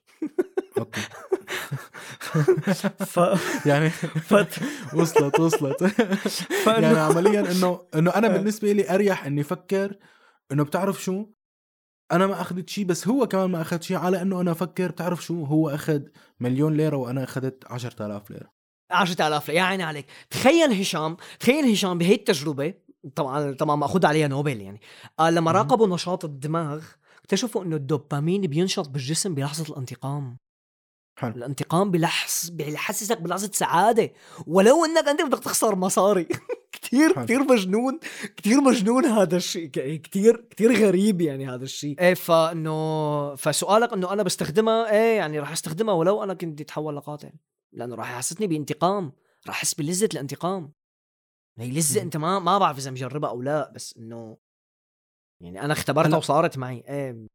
[0.78, 1.00] أوكي
[3.12, 3.20] ف...
[3.70, 3.90] يعني
[4.28, 4.35] ف...
[4.94, 5.85] وصلت وصلت
[6.64, 8.37] فإنه- يعني عمليا إنه إنه أنا آه.
[8.37, 9.96] بالنسبة لي أريح إني أفكر
[10.52, 11.26] إنه بتعرف شو
[12.12, 14.90] أنا ما أخذت شيء بس هو كمان ما أخذ شيء على إنه أنا أفكر.
[14.90, 16.01] بتعرف شو؟ هو أخذ
[16.40, 18.53] مليون ليرة وأنا أخذت 10000 ليرة.
[18.90, 20.07] 10000 يا عيني عليك.
[20.31, 22.75] تخيل هشام تخيل هشام بهي التجربة
[23.16, 24.81] طبعا طبعا ماخوذ عليها نوبل يعني.
[25.18, 25.57] قال لما مهم.
[25.62, 26.85] راقبوا نشاط الدماغ
[27.20, 30.38] اكتشفوا إنه الدوبامين بينشط بالجسم بلحظة الانتقام.
[31.18, 31.33] حلو.
[31.37, 34.12] الانتقام بلحظ بيحسسك بلحظة سعادة.
[34.46, 36.29] ولو إنك أنت بدك تخسر مصاري.
[36.72, 37.24] كثير حلو.
[37.24, 37.98] كثير مجنون
[38.37, 44.22] كثير مجنون هذا الشيء كثير كثير غريب يعني هذا الشيء إيه فإنه فسؤالك إنه أنا
[44.22, 47.32] بستخدمها إيه يعني راح استخدمها ولو أنا كنت أتحول لقاتل
[47.72, 49.12] لأنه راح يحسسني بانتقام
[49.46, 50.72] راح أحس بلذة الانتقام
[51.58, 52.04] هي لذة مم.
[52.04, 54.37] أنت ما ما بعرف إذا مجربها أو لا بس إنه
[55.40, 57.26] يعني أنا اختبرتها وصارت معي إيه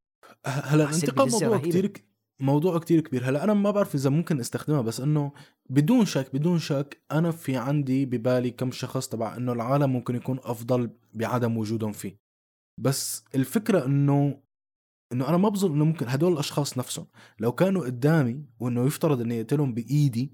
[0.45, 1.93] هلا الانتقام موضوع رهيبة.
[2.39, 3.29] موضوع كتير كبير.
[3.29, 5.31] هلا أنا ما بعرف إذا ممكن أستخدمها بس إنه
[5.69, 10.39] بدون شك بدون شك أنا في عندي ببالي كم شخص تبع إنه العالم ممكن يكون
[10.43, 12.17] أفضل بعدم وجودهم فيه.
[12.79, 14.41] بس الفكرة إنه
[15.13, 17.07] إنه أنا ما بظن إنه ممكن هدول الأشخاص نفسهم
[17.39, 20.31] لو كانوا قدامي وإنه يفترض إني اقتلهم بإيدي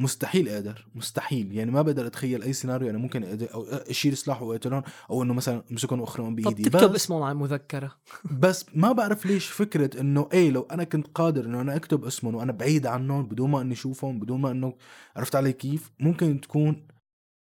[0.00, 1.52] مستحيل أقدر مستحيل.
[1.52, 5.34] يعني ما بقدر أتخيل أي سيناريو أنا ممكن أقدر أو أشيل سلاح واقتلهم أو إنه
[5.34, 7.96] مثلا أمسكهم واخرهم طب بايدي تكتب بس اسمهم على المذكرة.
[8.30, 12.34] بس ما بعرف ليش فكرة إنه إيه لو أنا كنت قادر إنه أنا أكتب اسمهم
[12.34, 14.74] وأنا بعيد عنهم بدون ما إني أشوفهم بدون ما إنه
[15.16, 16.86] عرفت علي كيف ممكن تكون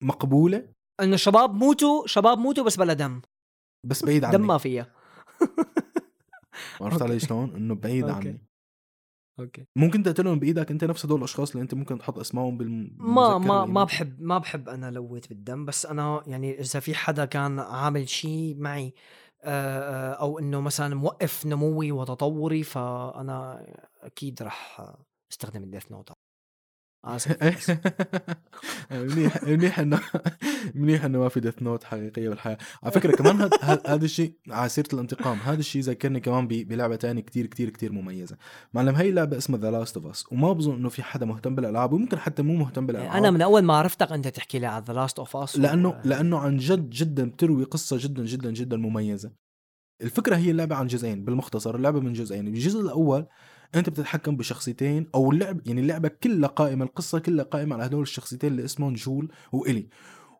[0.03, 0.69] مقبولة.
[1.01, 3.21] إنه شباب موتوا شباب موتوا بس بلا دم.
[3.85, 4.37] بس بعيد عني.
[4.37, 4.91] دم ما فيها.
[6.81, 7.19] عرفت علي.
[7.19, 8.27] شلون؟ إنه بعيد okay.
[8.27, 8.48] عني.
[9.39, 9.65] okay.
[9.75, 13.65] ممكن تقتلهم بإيدك أنت نفس هدول الأشخاص اللي أنت ممكن تحط اسمائهم بالم ما ما
[13.65, 18.09] ما بحب ما بحب أنا لوث بالدم بس أنا يعني إذا في حدا كان عامل
[18.09, 18.93] شيء معي
[19.43, 23.65] آه، آه، أو إنه مثلا موقف نموي وتطوري فأنا
[24.01, 24.81] أكيد رح
[25.31, 26.11] أستخدم ال Death Note
[27.05, 27.71] اسف بس.
[28.91, 29.99] منيح منيح انه
[30.75, 32.57] منيح إنه ما في Death Note حقيقية بالحياة.
[32.83, 35.37] على فكرة كمان هذا الشيء على سيرة الانتقام.
[35.37, 38.37] هذا الشيء ذكرني كمان بلعبة تانية كتير كتير كتير مميزة.
[38.73, 41.93] معلم هي اللعبة اسمها The Last of Us وما بظن إنه في حدا مهتم بالألعاب
[41.93, 43.15] وممكن حتى مو مهتم بالألعاب.
[43.15, 46.37] أنا من أول ما عرفتك أنت تحكي لي على The Last of Us لأنه لأنه
[46.39, 49.31] عن جد جدا بتروي قصة جدا جدا جدا مميزة.
[50.01, 51.75] الفكرة هي اللعبة عن جزئين بالمختصر.
[51.75, 52.47] اللعبة من جزئين.
[52.47, 53.25] الجزء الأول
[53.75, 58.51] أنت بتتحكم بشخصيتين أو اللعب يعني اللعبة كلها قائمة القصة كلها قائمة على هدول الشخصيتين
[58.51, 59.89] اللي اسمهم جول وإلي.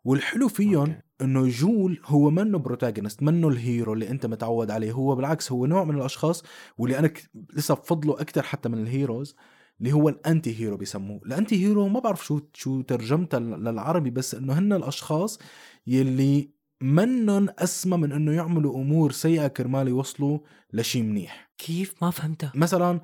[0.06, 0.96] والحلو فيهم.
[1.22, 4.92] إنه جول هو منه protagonist منه ال hero اللي أنت متعود عليه.
[4.92, 6.44] هو بالعكس هو نوع من الأشخاص
[6.78, 9.36] واللي أنا ك- لسه بفضله أكثر حتى من ال heroes
[9.80, 11.22] اللي هو ال anti-hero بيسموه.
[11.26, 15.40] ال anti-hero ما بعرف شو شو ترجمتها للعربي بس إنه هن الأشخاص
[15.88, 20.40] يلي منن أسمى من إنه يعملوا أمور سيئة كرمال يوصلوا
[20.74, 21.49] لشيء منيح.
[21.60, 23.02] كيف ما فهمتها؟ مثلا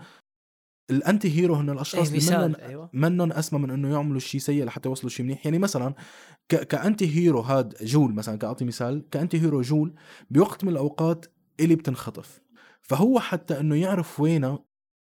[0.90, 2.90] ال anti-hero هن الأشخاص إيه اللي منن أيوه.
[2.94, 5.46] منن أسمى من إنه يعملوا شيء سيء لحتى يوصلوا شيء منيح.
[5.46, 5.94] يعني مثلا
[6.50, 6.56] ك...
[6.56, 9.94] ك anti-hero هاد جول مثلا كأعطي مثال ك anti-hero جول
[10.30, 11.26] بوقت من الأوقات
[11.60, 12.42] إلي بتنخطف.
[12.82, 14.60] فهو حتى إنه يعرف وينها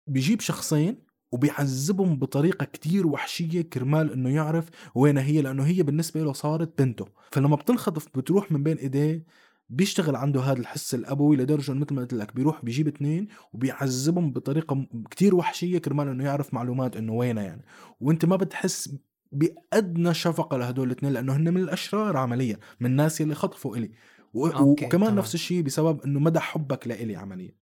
[0.07, 0.97] بيجيب شخصين
[1.31, 7.05] وبيعذبهم بطريقة كتير وحشية كرمال إنه يعرف وينها هي لأنه هي بالنسبة له صارت بنته.
[7.31, 9.25] فلما بتنخطف بتروح من بين إيديه
[9.73, 14.87] بيشتغل عنده هذا الحس الأبوي لدرجة مثل ما قلت لك بيروح بيجيب اثنين وبيعذبهم بطريقة
[15.11, 17.65] كتير وحشية كرمال إنه يعرف معلومات إنه وينها يعني.
[17.99, 18.95] وأنت ما بتحس
[19.31, 23.91] بأدنى شفقة لهدول الاثنين لأنه هن من الأشرار عمليا من الناس اللي خطفوا إلي.
[24.33, 25.15] و- أوكي، وكمان تمام.
[25.17, 27.55] نفس الشيء بسبب إنه مدى حبك لإلي عمليا.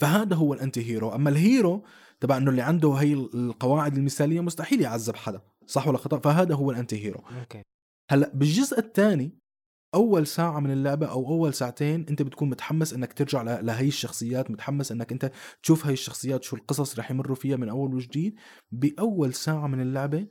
[0.00, 1.14] فهذا هو ال anti-hero.
[1.14, 1.84] أما ال hero
[2.20, 6.70] تبع إنه اللي عنده هي القواعد المثالية مستحيل يعذب حدا صح ولا خطأ؟ فهذا هو
[6.70, 7.20] ال anti-hero.
[7.40, 7.62] أوكي.
[8.10, 9.38] هلأ بالجزء الثاني
[9.94, 14.92] أول ساعة من اللعبة أو أول ساعتين أنت بتكون متحمس إنك ترجع لهي الشخصيات متحمس
[14.92, 18.34] إنك أنت تشوف هاي الشخصيات شو القصص رح يمروا فيها من أول وجديد.
[18.72, 20.26] بأول ساعة من اللعبة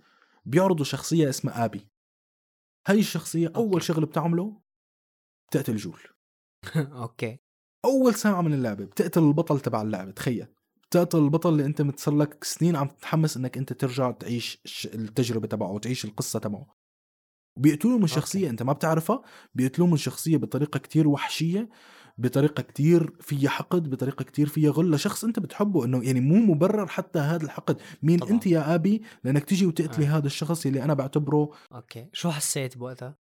[0.46, 1.90] بيعرضوا شخصية اسمها آبي.
[2.88, 3.84] هاي الشخصية أول.
[3.84, 4.62] شغل بتعمله
[5.50, 6.00] بتقتل جول.
[6.76, 7.40] أوكي.
[7.86, 10.48] أول ساعة من اللعبة بتقتل البطل تبع اللعبة تخيل.
[10.84, 15.72] بتقتل البطل اللي أنت متصل لك سنين عم تتحمس إنك أنت ترجع تعيش التجربة تبعه
[15.72, 16.79] وتعيش القصة تبعه.
[17.60, 19.22] وبيقتلوه من شخصية أنت ما بتعرفها
[19.56, 21.70] بيقتلوه من شخصية بطريقة كتير وحشية
[22.18, 26.88] بطريقة كتير فيها حقد بطريقة كتير فيها غل لشخص أنت بتحبه إنه يعني مو مبرر
[26.88, 28.32] حتى هذا الحقد مين طبعاً.
[28.32, 30.18] أنت يا أبي لأنك تيجي وتقتلي آه.
[30.18, 33.16] هذا الشخص اللي أنا بعتبره أوكي شو حسيت بوقتها؟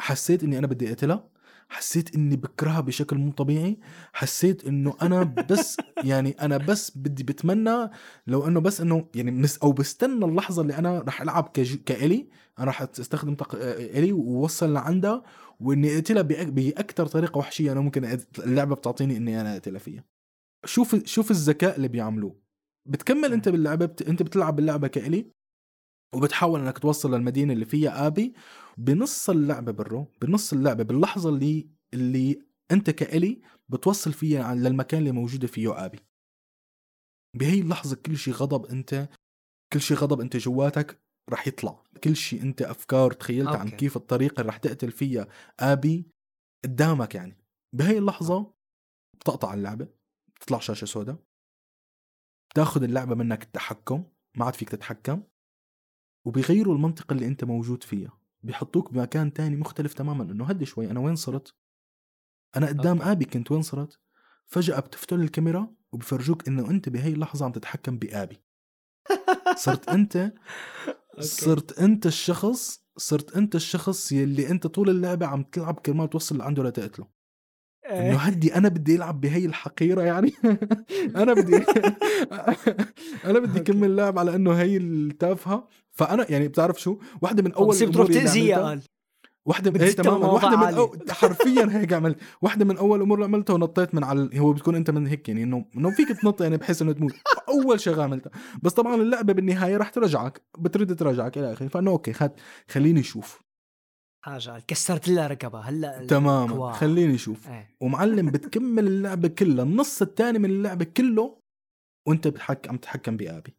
[0.00, 1.28] حسيت إني أنا بدي اقتلها
[1.72, 3.78] حسيت إني بكرهها بشكل مو طبيعي
[4.12, 5.76] حسيت إنه أنا بس
[6.10, 7.90] يعني أنا بس بدي بتمنى
[8.26, 11.48] لو إنه بس إنه يعني أو بستنى اللحظة اللي أنا رح ألعب.
[11.86, 13.36] كإلي أنا رح أستخدم.
[13.54, 15.22] إلي ووصل لعندها
[15.60, 16.46] وإني أقتلها بأك...
[16.46, 20.04] باكثر طريقة وحشية أنا ممكن اللعبة بتعطيني إني أنا أقتلها فيها
[20.64, 22.36] شوف شوف الذكاء اللي بيعملوه
[22.88, 24.02] بتكمل أنت باللعبة بت...
[24.02, 25.26] أنت بتلعب باللعبه كإلي
[26.14, 28.34] وبتحاول إنك توصل للمدينة اللي فيها آبي
[28.78, 35.46] بنص اللعبة برو بنص اللعبة باللحظة اللي اللي أنت كإلي بتوصل فيها للمكان اللي موجودة
[35.46, 35.98] فيه آبي.
[37.36, 39.08] بهي اللحظة كل شيء غضب أنت
[39.72, 41.82] كل شيء غضب أنت جواتك رح يطلع.
[42.04, 43.68] كل شيء أنت أفكار تخيلتها عن.
[43.68, 45.28] كيف الطريقة اللي رح تقتل فيها
[45.60, 46.06] آبي
[46.64, 47.36] قدامك يعني.
[47.76, 48.54] بهي اللحظة
[49.20, 49.88] بتقطع اللعبة
[50.36, 51.16] بتطلع شاشة سوداء.
[52.50, 54.04] بتاخذ اللعبة منك التحكم
[54.36, 55.22] ما عاد فيك تتحكم.
[56.24, 58.18] وبيغيروا المنطقة اللي أنت موجود فيها.
[58.42, 60.22] بيحطوك بمكان تاني مختلف تماما.
[60.24, 61.54] إنه هدي شوي أنا وين صرت؟
[62.56, 63.02] أنا قدام.
[63.02, 63.98] آبي كنت وين صرت؟
[64.46, 68.42] فجأة بتفتل الكاميرا وبفرجوك إنه أنت بهي اللحظة عم تتحكم بآبي.
[69.56, 70.32] صرت أنت
[71.20, 76.62] صرت أنت الشخص صرت أنت الشخص يلي أنت طول اللعبة عم تلعب كرمال توصل لعنده
[76.62, 77.06] لتقتله.
[77.90, 80.32] إنه هدي أنا بدي ألعب بهي الحقيرة يعني.
[81.22, 81.56] أنا بدي
[83.24, 83.72] أنا بدي أوكي.
[83.72, 85.68] كمل لعب على إنه هي التافهة.
[85.92, 88.82] فأنا يعني بتعرف شو؟ واحدة من أول بتصير اللي تاذيها قال.
[89.46, 90.74] واحدة من إيه تماما واحدة من.
[90.74, 90.96] أو...
[91.10, 92.18] حرفيا هيك عملت.
[92.42, 95.42] واحدة من أول الأمور اللي عملتها ونطيت من على هو بتكون أنت من هيك يعني
[95.42, 97.12] إنه إنه فيك تنط يعني بحيث إنه تموت.
[97.48, 98.30] أول شغلة عملتها.
[98.62, 100.42] بس طبعا اللعبة بالنهاية رح ترجعك.
[100.58, 101.68] بترد ترجعك إلى آخره.
[101.68, 102.30] فإنه أوكي خد
[102.70, 103.40] خليني أشوف.
[104.24, 106.72] حاجة كسرت لها ركبها هلا الكواع.
[106.72, 107.48] خليني أشوف.
[107.48, 107.76] إيه.
[107.80, 109.64] ومعلم بتكمل اللعبة كلها.
[109.64, 111.38] النص الثاني من اللعبة كله
[112.08, 112.68] وأنت بتحك...
[112.68, 113.54] عم تتحكم بآبي.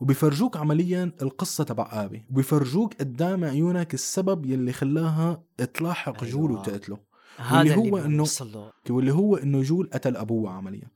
[0.00, 2.24] وبيفرجوك عمليا القصة تبع آبي.
[2.30, 5.42] وبيفرجوك قدام عيونك السبب يلي خلاها
[5.74, 6.34] تلاحق أيوة.
[6.34, 6.98] جول وتقتله.
[7.36, 7.98] هذا هو
[8.42, 8.72] له.
[8.90, 10.88] واللي هو إنه جول قتل أبوه عمليا.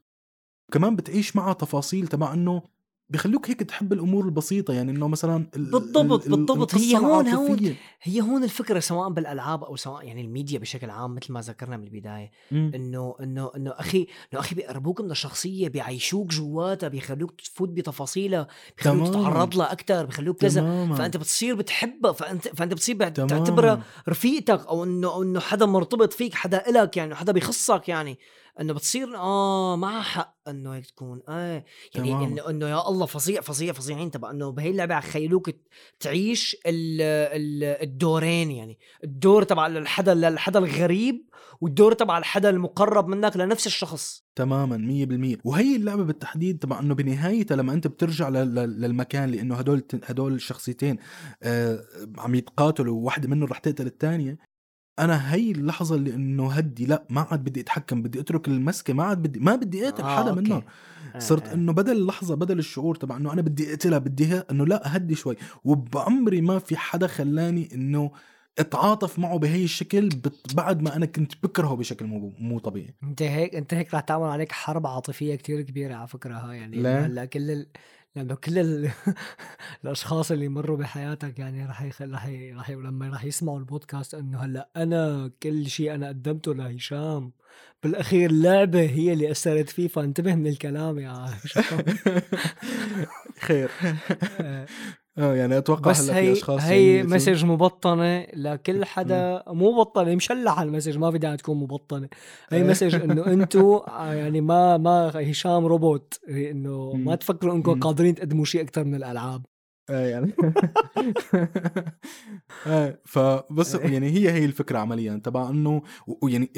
[0.73, 2.63] كمان بتعيش معها تفاصيل تبع إنه
[3.09, 6.75] بيخلوك هيك تحب الأمور البسيطة يعني إنه مثلا ال- بالضبط، ال- ال- بالضبط.
[6.75, 7.75] هي هون- العاطفية.
[8.03, 11.85] هي هون الفكرة سواء بالألعاب أو سواء يعني الميديا بشكل عام مثل ما ذكرنا من
[11.85, 12.31] البداية.
[12.53, 19.09] إنه إنه إنه أخي إنه أخي بيقربوك من الشخصية بيعيشوك جواتها بيخلوك تفوت بتفاصيلها بيخلوك.
[19.09, 23.29] تتعرض لها أكثر بيخلوك كذا فأنت بتصير بتحبها فأنت فأنت بتصير بت- تماماً.
[23.45, 28.19] تعتبرها رفيقتك أو إنه إنه حدا مرتبط فيك حدا إلك يعني حدا بيخصك يعني
[28.61, 31.21] إنه بتصير آه معها حق إنه هيك تكون.
[31.29, 31.65] آه
[31.95, 32.25] يعني.
[32.25, 35.51] إنه إنه يا الله فظيع فظيع فظيعين تبع إنه بهي اللعبة خيلوك
[36.01, 38.79] تعيش ال ال الدورين يعني.
[39.05, 41.29] الدور تبع الحدا الحدا الغريب
[41.61, 44.25] والدور تبع الحدا المقرب منك لنفس الشخص.
[44.37, 45.37] تماما مية بالمية.
[45.45, 50.99] وهي اللعبة بالتحديد تبع إنه بنهايتها لما أنت بترجع للمكان لإنه هدول هدول الشخصيتين
[51.43, 51.85] آه
[52.19, 54.39] عم يتقاتلوا وواحدة منهم رح تقتل الثانية.
[54.99, 59.05] أنا هي اللحظة اللي إنه هدي لا ما عاد بدي أتحكم بدي أترك المسكة ما
[59.05, 60.41] عاد بدي ما بدي أقتل آه، حدا أوكي.
[60.41, 60.63] منهم
[61.15, 61.55] آه، صرت آه.
[61.55, 65.37] إنه بدل اللحظة بدل الشعور تبع إنه أنا بدي أقتلها بدي إنه لا هدي شوي
[65.65, 68.11] وبعمري ما في حدا خلاني إنه
[68.59, 70.09] أتعاطف معه بهي الشكل
[70.55, 74.25] بعد ما أنا كنت بكرهه بشكل مو مو طبيعي أنت هيك أنت هيك رح تعمل
[74.25, 77.07] عليك حرب عاطفية كتير كبيرة على فكرة ها يعني لا.
[77.07, 77.67] هلأ كل ال...
[78.17, 78.91] لما كل ال...
[79.85, 82.03] الأشخاص اللي مروا بحياتك يعني رح يخ...
[82.03, 82.53] رح ي...
[82.53, 82.75] رح ي...
[82.75, 87.33] لما رح يسمعوا البودكاست إنه هلأ أنا كل شيء أنا قدمته لهشام
[87.83, 91.11] بالأخير لعبة هي اللي أثرت فيه فانتبه من الكلام يا
[91.45, 91.85] هشام.
[93.47, 93.71] خير.
[94.41, 94.67] آه،
[95.19, 99.43] آه يعني أتوقع بس هلأ في هي أشخاص هي يعني مسج مبطنة لكل حدا.
[99.47, 102.09] مو بطنة مشلحة ال message ما في داعي تكون مبطنة.
[102.51, 102.65] هي إيه.
[102.65, 106.21] message إنه أنتم يعني ما ما هشام روبوت.
[106.29, 107.15] إنه ما.
[107.15, 107.81] تفكروا إنكم.
[107.81, 109.43] قادرين تقدموا شيء أكثر من الألعاب.
[109.91, 110.33] آه يعني.
[112.67, 113.93] آه فبس إيه.
[113.93, 115.21] يعني هي هي الفكرة عمليا.
[115.25, 115.83] تبع إنه
[116.23, 116.51] ويعني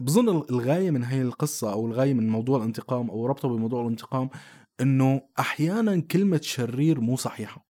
[0.00, 4.30] بظن الغاية من هي القصة أو الغاية من موضوع الانتقام أو ربطه بموضوع الانتقام
[4.80, 7.65] إنه أحيانا كلمة شرير مو صحيحة.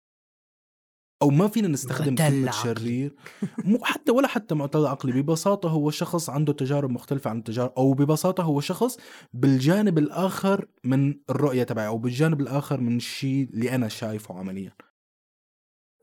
[1.21, 2.75] أو ما فينا نستخدم كلمه عقلي.
[2.75, 3.15] شرير.
[3.57, 7.93] مو حتى ولا حتى معتل عقلي ببساطة هو شخص عنده تجارب مختلفة عن التجارب أو
[7.93, 8.97] ببساطة هو شخص
[9.33, 14.71] بالجانب الآخر من الرؤية تبعي أو بالجانب الآخر من الشيء اللي أنا شايفه عمليا.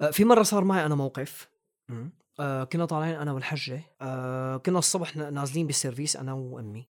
[0.00, 1.48] آه، في مرة صار معي أنا موقف.
[2.40, 3.82] آه كنا طالعين أنا والحجة.
[4.00, 6.88] آه كنا الصبح نازلين بالسرفيس أنا وأمي.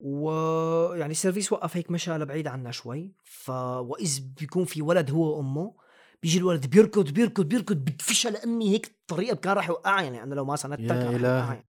[0.00, 3.12] ويعني السرفيس وقف هيك مشى لبعيد عنا شوي.
[3.24, 5.85] فوإذ بيكون في ولد هو وأمه.
[6.26, 10.44] بيجي الولد بيركض بيركض بيركض بدفشها لامي هيك الطريقة كان راح يوقعها يعني أنا لو
[10.44, 11.10] ما سندتك راح.
[11.10, 11.64] يوقعها.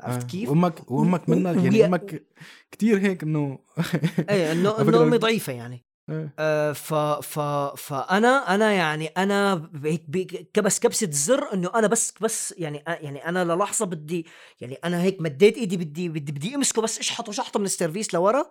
[0.00, 0.26] عرفت آه.
[0.26, 2.26] كيف؟ وأمك وأمك منك يعني أمك
[2.70, 3.58] كتير هيك إنه
[4.30, 6.34] إيه إنه إنه أمي ضعيفة يعني إيه.
[6.38, 7.38] آه، ف ف
[7.76, 13.28] فانا أنا يعني أنا هيك كبس كبسة زر إنه أنا بس بس يعني أ- يعني
[13.28, 14.26] أنا للحظة بدي
[14.60, 18.44] يعني أنا هيك مديت إيدي بدي بدي بدي أمسكه بس أشحطه شحطه من السرفيس لورا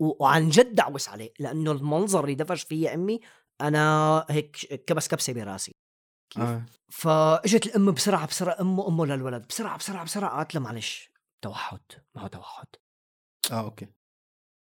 [0.00, 3.20] وعن جد دعوس عليه لأنه المنظر اللي دفش فيه أمي
[3.68, 5.72] أنا هيك كبس كبسة براسي.
[6.30, 6.62] كيف؟ آه.
[6.90, 11.10] فإجت الأم بسرعة بسرعة أمه أمه للولد بسرعة بسرعة بسرعة قالت له معلش
[11.44, 11.80] توحد
[12.14, 12.66] ما هو توحد.
[13.52, 13.86] آه أوكي.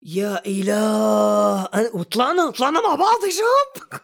[0.02, 1.64] يا إله!
[1.64, 4.00] أنا وطلعنا طلعنا مع بعض يا شباب!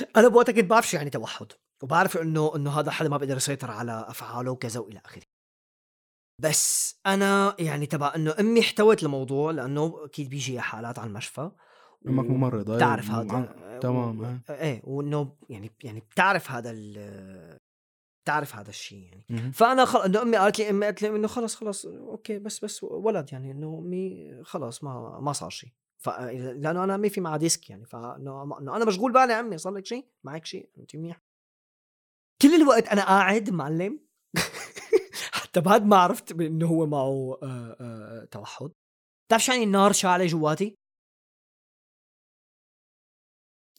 [0.16, 3.70] أنا بوقتها كنت بعرف شو يعني توحد وبعرف إنه إنه هذا حدا ما بيقدر يسيطر
[3.70, 5.22] على أفعاله وكذا وإلى آخره.
[6.42, 11.50] بس أنا يعني تبع إنه أمي احتوت الموضوع لأنه أكيد بيجي حالات على المشفى.
[12.08, 14.52] أمك ممرضه بتعرف أيوة، هذا مع- تمام و-.
[14.52, 17.58] إيه وإنه يعني يعني بتعرف هذا ال
[18.24, 19.24] بتعرف هذا الشيء يعني.
[19.30, 19.50] مهم.
[19.52, 19.98] فأنا خل...
[20.00, 23.50] إنه أمي قالت لي أمي قالت لي إنه خلص خلص أوكي بس بس ولد يعني
[23.50, 25.70] إنه أمي خلص ما ما صار شيء.
[26.02, 26.08] ف...
[26.08, 29.86] لأنه أنا أمي في معها disc يعني فإنه إنه أنا مشغول بالي عمي صار لك
[29.86, 31.18] شيء معك شيء أنت منيح.
[32.42, 34.00] كل الوقت أنا قاعد معلم.
[35.32, 38.70] حتى بعد ما عرفت إنه هو معه آه آه توحد.
[39.28, 40.74] بتعرف شو يعني النار شاعله جواتي؟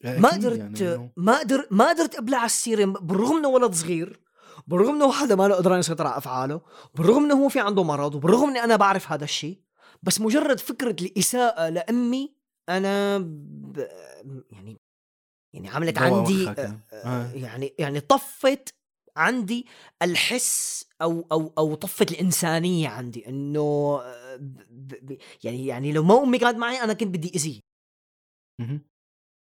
[0.06, 4.26] ما قدرت يعني ما قدر ما قدرت أبلع السيره بالرغم إنه ولد صغير
[4.68, 6.62] بالرغم إنه حدا ما له قدران يسيطر على أفعاله
[6.96, 9.62] بالرغم إنه هو في عنده مرض وبالرغم إني أنا بعرف هذا الشيء
[10.04, 12.36] بس مجرد فكرة الإساءة لأمي
[12.70, 13.88] أنا ب...
[14.52, 14.78] يعني
[15.54, 17.06] يعني عملت عندي وخك، آه، آه.
[17.06, 18.70] آه، يعني يعني طفت
[19.18, 19.66] عندي
[20.02, 24.94] الحس أو أو أو طفت الإنسانية عندي إنه آه، ب...
[25.06, 25.18] ب...
[25.44, 27.60] يعني يعني لو ما أمي كانت معي أنا كنت بدي أذيه.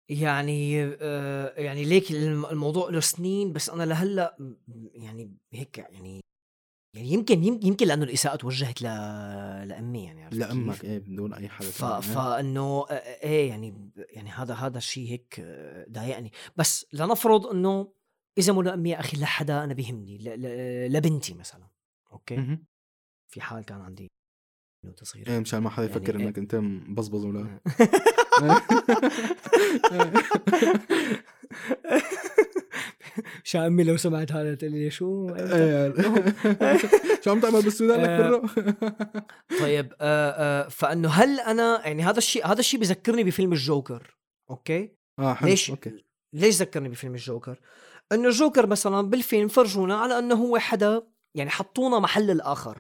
[0.09, 4.55] يعني آه يعني ليك الم- الموضوع له سنين بس أنا لهلأ م-
[4.95, 6.21] يعني هيك يعني
[6.97, 8.85] يعني يمكن يم- يمكن لأنه الإساءة توجهت ل...
[9.69, 11.79] لأمي يعني عرفت لأمك كيف؟ إيه بدون أي حدا ف...
[11.81, 12.01] تاني، آه.
[12.01, 12.93] فإنه آه،
[13.23, 17.93] إيه يعني يعني هذا هذا الشيء هيك آه، ضايقني بس لنفرض إنه
[18.39, 20.25] إذا مو لأمي يا أخي لحدا أنا بيهمني ل...
[20.43, 20.93] ل...
[20.93, 21.69] لبنتي مثلا
[22.13, 22.65] أوكي مهم.
[23.29, 24.09] في حال كان عندي
[24.83, 26.27] بنوته صغيره إيه مشان ما حدا يعني يفكر إيه.
[26.27, 27.61] إنك أنت مبزبز ولا
[33.45, 35.95] شو امي لو سمعت هذا تقول لي شو إيه.
[37.25, 38.21] شو عم تعمل بالسودان لك.
[38.21, 38.47] برو
[39.61, 44.17] طيب آه آه فإنه هل أنا يعني هذا الشيء هذا الشيء بذكرني بفيلم الجوكر
[44.51, 47.61] أوكي آه حلو ليش أوكي ليش ذكرني بفيلم الجوكر
[48.13, 51.03] إنه الجوكر مثلا بالفيلم فرجونا على إنه هو حدا
[51.35, 52.79] يعني حطونا محل الآخر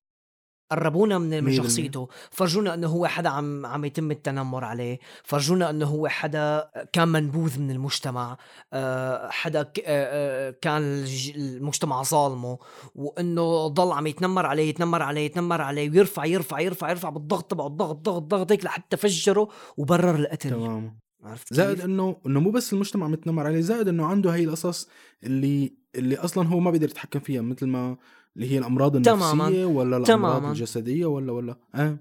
[0.70, 1.52] قربونا من من.
[1.52, 2.08] شخصيته.
[2.30, 4.98] فرجونا إنه هو حدا عم عم يتم التنمر عليه.
[5.24, 8.36] فرجونا إنه هو حدا كان منبوذ من المجتمع.
[8.72, 11.04] آه، حدا آه، آه، كان
[11.36, 12.58] المجتمع ظالمه.
[12.94, 17.66] وإنه ضل عم يتنمر عليه يتنمر عليه يتنمر عليه ويرفع يرفع يرفع يرفع بالضغط تبعه
[17.66, 20.50] الضغط ضغط ضغط هيك لحتى فجره وبرر القتل.
[20.50, 20.98] تمام.
[21.24, 24.88] عرفت زائد؟ انه إنه مو بس المجتمع متنمر عليه زائد إنه عنده هي القصص
[25.24, 27.96] اللي اللي أصلا هو ما بيقدر يتحكم فيها مثل ما
[28.38, 29.64] اللي هي الأمراض النفسية تماماً.
[29.64, 30.48] ولا الأمراض تماماً.
[30.48, 31.98] الجسدية ولا ولا آه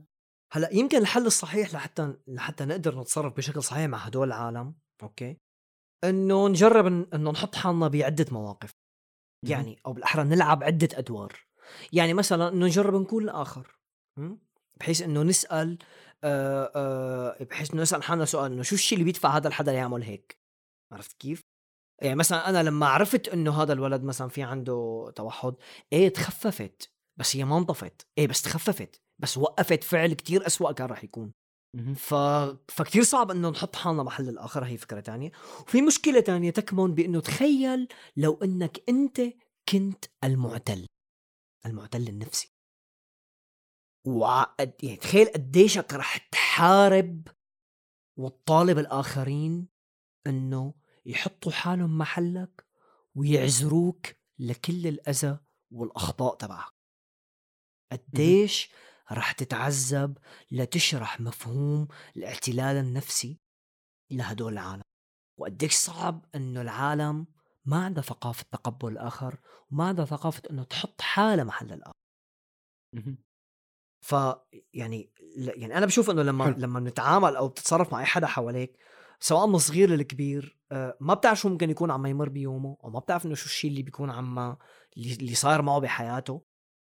[0.51, 5.37] هلا يمكن الحل الصحيح لحتى لحتى نقدر نتصرف بشكل صحيح مع هدول العالم أوكي؟
[6.03, 8.73] إنه نجرب إنه نحط حالنا بعدة مواقف.
[9.43, 11.33] يعني أو بالأحرى نلعب عدة أدوار.
[11.93, 13.79] يعني مثلا إنه نجرب نكون الآخر?
[14.79, 15.77] بحيث إنه نسأل
[16.23, 20.03] آه آه بحيث إنه نسأل حالنا سؤال إنه شو الشيء اللي بيدفع هذا الحدا يعمل
[20.03, 20.39] هيك؟
[20.91, 21.43] عرفت كيف؟
[22.01, 25.55] يعني مثلا أنا لما عرفت إنه هذا الولد مثلا في عنده توحد
[25.93, 28.07] إيه تخففت بس هي ما انطفت.
[28.17, 31.33] إيه بس تخففت بس وقفت فعل كتير أسوأ كان راح يكون.
[31.95, 32.13] ف...
[32.67, 35.31] فكتير صعب إنه نحط حالنا محل الآخر هي فكرة تانية.
[35.61, 39.21] وفي مشكلة تانية تكمن بإنه تخيل لو إنك أنت
[39.69, 40.85] كنت المعتل
[41.65, 42.53] المعتل النفسي.
[44.07, 47.27] وعقد يعني تخيل قديشك رح تحارب
[48.19, 49.67] وتطالب الآخرين
[50.27, 50.73] إنه
[51.07, 52.67] يحطوا حالهم محلك
[53.15, 54.07] ويعذروك
[54.39, 55.39] لكل الأذى
[55.71, 56.73] والأخطاء تبعك
[57.91, 58.71] قديش
[59.11, 60.17] رح تتعذب
[60.51, 63.39] لتشرح مفهوم الاعتلال النفسي
[64.11, 64.83] لهدول العالم
[65.39, 67.27] وقديش صعب إنه العالم
[67.65, 69.39] ما عندها ثقافة تقبل الآخر
[69.71, 71.93] وما عندها ثقافة إنه تحط حالها محل الآخر.
[74.01, 74.15] ف
[74.73, 76.55] يعني يعني أنا بشوف إنه لما حلو.
[76.57, 78.77] لما بنتعامل أو بتتصرف مع أي حدا حواليك
[79.19, 82.99] سواء من الصغير للكبير آه، ما بتعرف شو ممكن يكون عم يمر بيومه أو ما
[82.99, 84.57] بتعرف إنه شو الشيء اللي بيكون عم
[84.97, 86.41] اللي صاير معه بحياته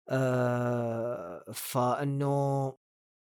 [0.09, 2.75] آه، فإنه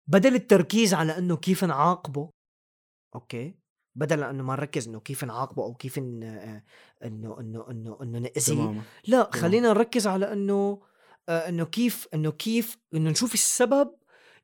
[0.07, 2.31] بدل التركيز على إنه كيف نعاقبه
[3.15, 3.59] أوكي
[3.95, 6.63] بدل إنه ما نركز إنه كيف نعاقبه أو كيف إنه
[7.05, 9.31] إنه إنه إنه نأذيه تماما لا.
[9.33, 10.83] خلينا نركز على إنه
[11.29, 13.95] آه، إنه كيف إنه كيف إنه نشوف السبب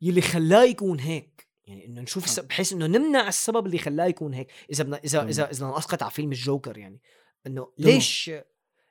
[0.01, 4.35] يلي خلاه يكون هيك يعني إنه نشوف السبب بحيث إنه نمنع السبب اللي خلاه يكون
[4.35, 4.53] هيك.
[4.73, 5.23] إذا بدنا إذا.
[5.23, 7.01] إذا إذا بدنا نسقط على فيلم الجوكر يعني
[7.47, 7.73] إنه.
[7.79, 8.31] ليش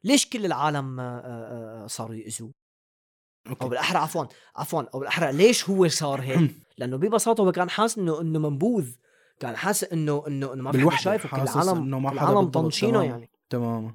[0.03, 2.53] ليش كل العالم آه، آه، آه، صاروا يأذوه؟
[3.61, 4.25] أو بالأحرى عفوا
[4.55, 8.91] عفوا أو بالأحرى ليش هو صار هيك؟ لأنه ببساطة هو كان حاسس إنه إنه منبوذ.
[9.39, 11.29] كان حاسس إنه إنه إنه ما في حدا شايفه.
[11.29, 13.03] كل العالم إنه ما العالم طنشينه.
[13.03, 13.29] يعني.
[13.49, 13.93] تماما.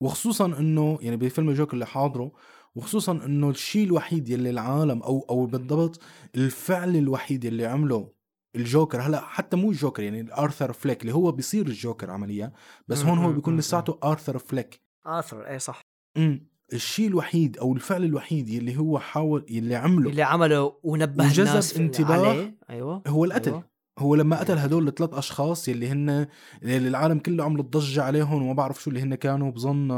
[0.00, 2.32] وخصوصا إنه يعني بفيلم الجوكر اللي حاضره
[2.76, 6.00] وخصوصا إنه الشيء الوحيد يلي العالم أو أو بالضبط
[6.34, 8.12] الفعل الوحيد يلي عمله
[8.56, 9.00] الجوكر.
[9.00, 12.52] هلأ حتى مو الجوكر يعني آرثر فليك اللي هو بيصير الجوكر عمليا
[12.88, 14.80] بس هون هو بيكون لساته آرثر فليك.
[15.06, 15.80] اثر إيه صح.
[16.16, 21.76] امم الشيء الوحيد أو الفعل الوحيد يلي هو حاول يلي عمله اللي عمله ونبه الناس
[21.76, 22.58] انتباه عليه.
[22.70, 23.50] أيوه هو القتل.
[23.50, 23.70] أيوة.
[23.98, 24.64] هو لما قتل أيوة.
[24.64, 26.26] هدول الثلاث أشخاص يلي هن
[26.62, 29.88] اللي العالم كله عملت ضجه عليهم وما بعرف شو اللي هن كانوا بظن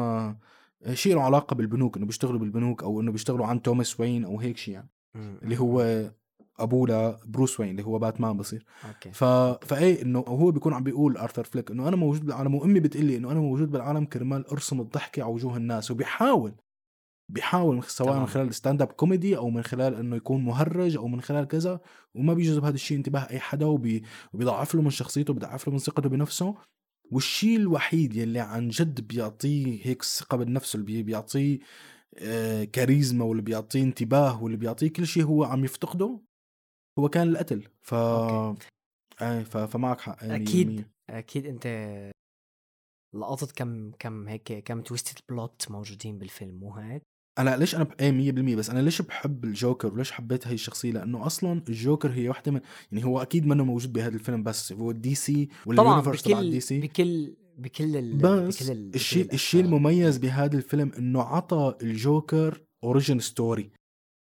[0.92, 4.56] شيء له علاقة بالبنوك إنه بيشتغلوا بالبنوك أو إنه بيشتغلوا عن توماس وين أو هيك
[4.56, 4.90] شيء يعني.
[5.16, 6.10] اللي هو
[6.58, 8.64] أبوه لبروس وين اللي هو باتمان بصير.
[8.88, 9.10] أوكي.
[9.10, 9.24] ف...
[9.64, 13.16] فإيه إنه هو بيكون عم بيقول آرثر فليك إنه أنا موجود بالعالم وامي بتقول لي
[13.16, 15.90] إنه أنا موجود بالعالم كرمال أرسم الضحكة على وجوه الناس.
[15.90, 16.54] وبيحاول
[17.28, 18.20] بيحاول سواء.
[18.20, 21.80] من خلال stand-up comedy أو من خلال إنه يكون مهرج أو من خلال كذا.
[22.14, 24.02] وما بيجذب هذا الشيء انتباه أي حدا وبي...
[24.32, 26.54] وبيضعف له من شخصيته بيضعف له من ثقته بنفسه.
[27.12, 31.58] والشيء الوحيد يلي عن جد بيعطيه هيك ثقة بالنفس اللي بي- بيعطيه
[32.18, 36.20] آه كاريزما واللي بيعطيه انتباه واللي بيعطيه كل شيء هو عم يفتقده
[36.98, 38.66] هو كان القتل ف أوكي.
[39.22, 39.56] إيه ف...
[39.56, 40.44] فمعك حق يعني.
[40.44, 40.90] مية.
[41.10, 41.66] أكيد أنت
[43.14, 47.02] لقطت كم كم هيك كم twisted plot موجودين بالفيلم مو هيك؟
[47.38, 47.92] أنا ليش أنا ب...
[48.00, 52.28] إيه 100% بس أنا ليش بحب الجوكر وليش حبيت هاي الشخصية لأنه أصلا الجوكر هي
[52.28, 52.60] واحدة من
[52.92, 56.22] يعني هو أكيد منه موجود بهذا الفيلم بس هو ال DC ولا طبعا ال universe
[56.22, 59.64] تبع بكل الدي سي بكل بكل ال بس بكل ال بكل الشيء الشيء الأشياء.
[59.64, 63.70] المميز بهذا الفيلم إنه عطى الجوكر origin story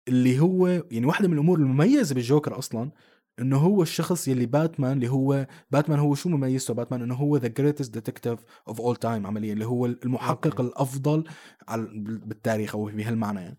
[0.07, 2.91] اللي هو يعني واحدة من الأمور المميزة بالجوكر أصلا
[3.39, 7.47] إنه هو الشخص يلي باتمان اللي هو باتمان هو شو مميزته باتمان إنه هو the
[7.47, 10.61] greatest detective of all time عمليا اللي هو المحقق.
[10.61, 11.23] الأفضل
[12.25, 13.57] بالتاريخ أو بهالمعنى يعني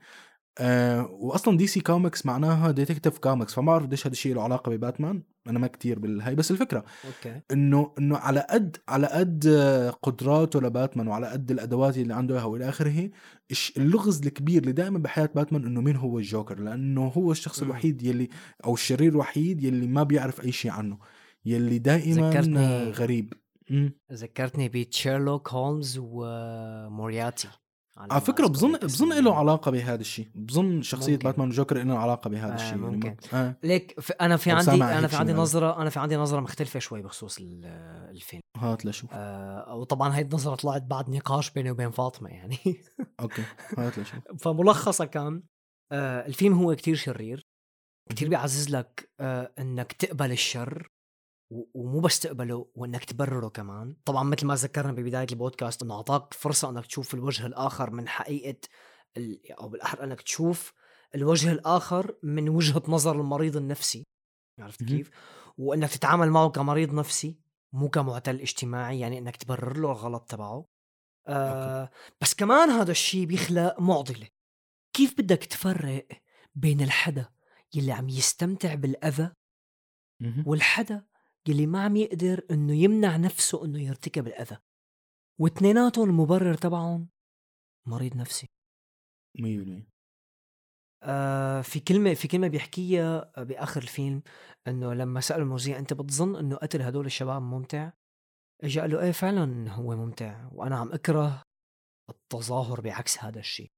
[0.59, 5.23] آه واصلا DC Comics معناها Detective Comics فما بعرف قديش هذا الشيء له علاقة بباتمان
[5.49, 9.47] أنا ما كتير بالهاي بس الفكرة أوكي إنه إنه على قد على قد
[10.03, 13.11] قدراته لباتمان وعلى قد الأدوات اللي عنده إياها والى آخره
[13.77, 17.67] اللغز الكبير اللي دائما بحياة باتمان إنه مين هو الجوكر لأنه هو الشخص مم.
[17.67, 18.29] الوحيد يلي
[18.65, 20.99] أو الشرير الوحيد يلي ما بيعرف أي شيء عنه
[21.45, 23.33] يلي دائما ذكرتني- غريب
[23.71, 23.93] مم.
[24.13, 27.49] ذكرتني بشيرلوك هولمز ومورياتي
[27.99, 30.29] على فكرة بظن بظن له علاقة بهذا الشيء.
[30.35, 31.25] بظن شخصية ممكن.
[31.29, 32.69] باتمان والجوكر له علاقة بهذا آه، الشيء.
[32.69, 33.17] يعني ممكن.
[33.35, 33.57] آه.
[33.63, 35.33] ليك ف- أنا في عندي أنا في عندي.
[35.33, 37.65] نظره أنا في عندي نظرة مختلفة شوي بخصوص ال-
[38.11, 38.41] الفيلم.
[38.57, 42.59] هات لشوف آه وطبعا هاي النظرة طلعت بعد نقاش بيني وبين فاطمة يعني.
[43.21, 43.43] أوكي.
[43.79, 45.43] هات لشوف فملخصا كان
[45.93, 47.43] آه الفيلم هو كتير شرير.
[48.11, 50.89] كتير بيعزز لك آه إنك تقبل الشر.
[51.75, 53.97] ومو بس تقبله وإنك تبرره كمان.
[54.05, 58.69] طبعا مثل ما ذكرنا ببداية البودكاست إنه أعطاك فرصة إنك تشوف الوجه الآخر من حقيقة
[59.17, 59.53] ال...
[59.53, 60.73] أو بالأحرى إنك تشوف
[61.15, 64.05] الوجه الآخر من وجهة نظر المريض النفسي.
[64.61, 64.83] عرفت.
[64.85, 65.11] كيف؟
[65.59, 67.39] وإنك تتعامل معه كمريض نفسي
[67.73, 70.67] مو كمعتل اجتماعي يعني إنك تبرر له الغلط تبعه.
[71.29, 71.91] آه
[72.21, 74.29] بس كمان هذا الشيء بيخلق معضلة.
[74.93, 76.07] كيف بدك تفرق
[76.55, 77.29] بين الحدا
[77.75, 79.33] يلي عم يستمتع بالأذى.
[80.47, 81.05] والحدا
[81.49, 84.57] يلي ما عم يقدر إنه يمنع نفسه إنه يرتكب الأذى.
[85.41, 87.09] واثنيناتهم المبرر تبعهم
[87.87, 88.47] مريض نفسي.
[89.39, 89.95] 100%
[91.03, 94.23] آه في كلمة في كلمة بيحكيها بآخر الفيلم
[94.69, 97.93] إنه لما سأل المذيع أنت بتظن إنه قتل هدول الشباب ممتع؟
[98.63, 101.43] اجى قال له إيه فعلا هو ممتع وأنا عم أكره
[102.11, 103.71] التظاهر بعكس هذا الشيء.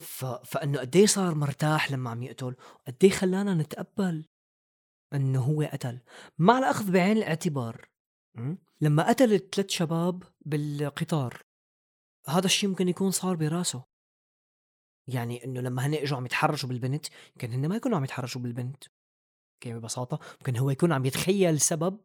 [0.00, 0.24] ف...
[0.24, 4.24] فإنه قد إيه صار مرتاح لما عم يقتل قد إيه خلانا نتقبل
[5.14, 6.00] إنه هو قتل
[6.38, 7.88] مع الأخذ بعين الاعتبار?
[8.80, 11.42] لما قتل الثلاث شباب بالقطار
[12.28, 13.84] هذا الشيء ممكن يكون صار براسه.
[15.06, 18.84] يعني إنه لما هن إجوا عم يتحرشوا بالبنت يمكن هن ما يكونوا عم يتحرشوا بالبنت.
[19.54, 22.00] أوكي ببساطة؟ ممكن هو يكون عم يتخيل سبب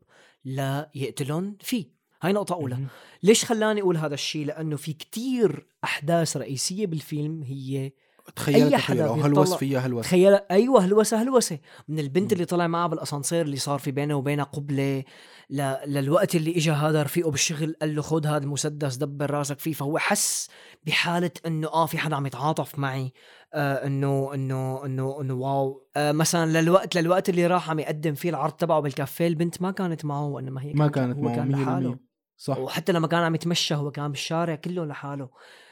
[0.46, 1.98] ليقتلهم فيه.
[2.22, 2.88] هاي نقطة أولى.
[3.24, 7.92] ليش خلاني أقول هذا الشيء؟ لأنه في كتير أحداث رئيسية بالفيلم هي
[8.36, 12.34] تخيل أي تخيل حدا أو هلوس فيها هلوس تخيل أيوه هلوسه هلوسه من البنت.
[12.34, 15.04] اللي طلع معها بالأسانسير اللي صار في بينه وبينها قبلة
[15.50, 15.74] ل...
[15.86, 19.74] للوقت اللي اجى هذا رفيقه بالشغل قال له خذ هذا المسدس دبر راسك فيه.
[19.74, 20.50] فهو حس
[20.86, 23.14] بحالة إنه آه في حدا عم يتعاطف معي.
[23.54, 25.88] آه إنه إنه إنه إنه واو.
[25.96, 30.06] آه مثلا للوقت للوقت اللي راح عم يقدم فيه العرض تبعه بالكافيه البنت ما كانت
[30.06, 31.94] معه وإنما هي ما كانت معه كان لحاله.
[31.94, 31.98] 100%
[32.38, 32.58] صح.
[32.58, 35.30] وحتى لما كان عم يتمشى هو كان بالشارع كله لحاله.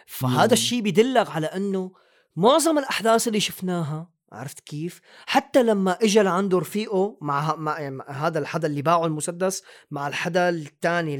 [0.07, 0.53] فهذا.
[0.53, 1.91] الشيء بيدلك على إنه
[2.36, 8.39] معظم الأحداث اللي شفناها عرفت كيف؟ حتى لما اجى لعنده رفيقه مع, مع مع هذا
[8.39, 11.15] الحدا اللي باعه المسدس مع الحدا الثاني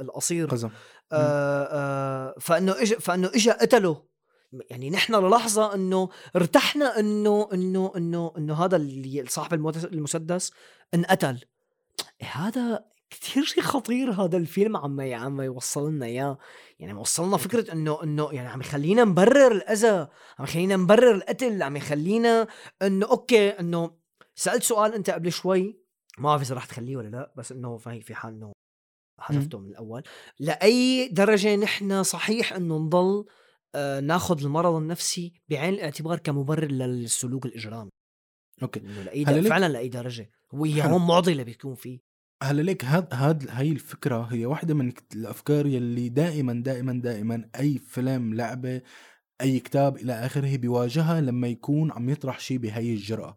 [0.00, 0.70] القصير قزم.
[1.12, 4.02] آه آه فإنه اجى فإنه اجى قتله.
[4.70, 9.54] يعني نحن للحظة إنه ارتحنا إنه إنه إنه إنه هذا اللي صاحب
[9.92, 10.52] المسدس
[10.94, 11.40] انقتل.
[12.22, 12.84] إيه هذا
[13.20, 16.38] كثير شيء خطير هذا الفيلم عم عم يوصل لنا إياه.
[16.78, 20.08] يعني وصلنا فكرة إنه إنه يعني عم يخلينا نبرر الأذى
[20.38, 22.46] عم يخلينا نبرر القتل عم يخلينا
[22.82, 23.96] إنه أوكي إنه
[24.34, 25.80] سألت سؤال أنت قبل شوي
[26.18, 28.52] ما بعرف إذا رح تخليه ولا لا بس إنه في في حال إنه
[29.20, 30.02] حذفته من الأول.
[30.38, 33.24] لأي درجة نحن صحيح إنه نضل
[33.74, 37.90] آه ناخذ المرض النفسي بعين الاعتبار كمبرر للسلوك الإجرامي.
[38.62, 38.80] أوكي.
[38.80, 40.30] ليك- فعلا لأي درجة.
[40.54, 40.92] هو هي حلو.
[40.92, 42.00] هون معضلة بيكون فيه.
[42.44, 47.78] هلا ليك هاد هاد هاي الفكرة هي واحدة من الأفكار يلي دائما دائما دائما أي
[47.78, 48.80] فيلم لعبة
[49.40, 53.36] أي كتاب إلى آخره بيواجهها لما يكون عم يطرح شيء بهي الجرأة.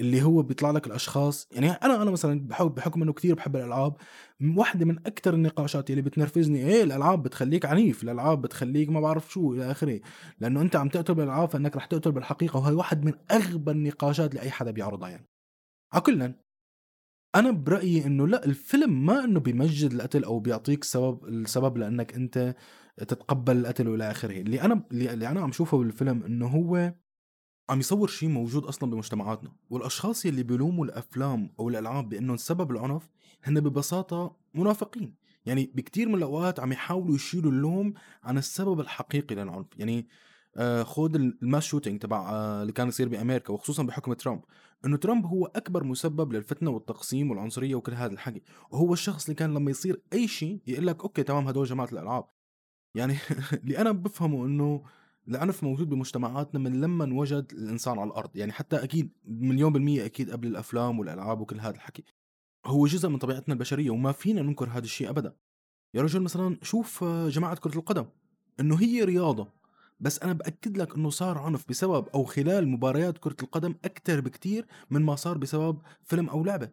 [0.00, 3.96] اللي هو بيطلع لك الأشخاص يعني أنا أنا مثلا بحب بحكم إنه كثير بحب الألعاب
[4.56, 9.54] واحدة من أكثر النقاشات اللي بتنرفزني إيه الألعاب بتخليك عنيف الألعاب بتخليك ما بعرف شو
[9.54, 10.00] إلى آخره
[10.40, 14.50] لأنه أنت عم تقتل بالألعاب فإنك رح تقتل بالحقيقة وهي واحد من أغبى النقاشات لأي
[14.50, 15.28] حدا بيعرضها يعني.
[15.92, 16.34] على كلنا
[17.34, 22.54] أنا برأيي إنه لا الفيلم ما إنه بيمجد القتل أو بيعطيك سبب السبب لأنك أنت
[22.96, 24.40] تتقبل القتل وإلى آخره.
[24.40, 26.94] اللي أنا اللي أنا عم شوفه بالفيلم إنه هو
[27.70, 33.08] عم يصور شيء موجود أصلا بمجتمعاتنا والأشخاص يلي بيلوموا الأفلام أو الألعاب بانه سبب العنف
[33.44, 35.14] هن ببساطة منافقين.
[35.46, 39.66] يعني بكتير من الأوقات عم يحاولوا يشيلوا اللوم عن السبب الحقيقي للعنف.
[39.78, 40.08] يعني
[40.56, 44.40] آه خود ال mass shooting تبع آه اللي كان يصير بأمريكا وخصوصا بحكم ترامب.
[44.84, 48.42] إنه ترامب هو أكبر مسبب للفتنة والتقسيم والعنصرية وكل هذا الحكي.
[48.70, 52.24] وهو الشخص اللي كان لما يصير أي شيء يقول لك أوكي تمام هدول جماعة الألعاب.
[52.94, 53.16] يعني
[53.62, 54.82] اللي أنا بفهمه إنه
[55.28, 58.36] العنف موجود بمجتمعاتنا من لما انوجد الإنسان على الأرض.
[58.36, 62.04] يعني حتى أكيد مليون بالمية أكيد قبل الأفلام والألعاب وكل هذا الحكي.
[62.66, 65.36] هو جزء من طبيعتنا البشرية وما فينا ننكر هذا الشيء ابدا.
[65.94, 68.06] يا رجل مثلا شوف آه، جماعة كرة القدم.
[68.60, 69.61] إنه هي رياضة.
[70.02, 74.66] بس أنا بأكد لك إنه صار عنف بسبب أو خلال مباريات كرة القدم أكثر بكتير
[74.90, 76.70] من ما صار بسبب فيلم أو لعبة.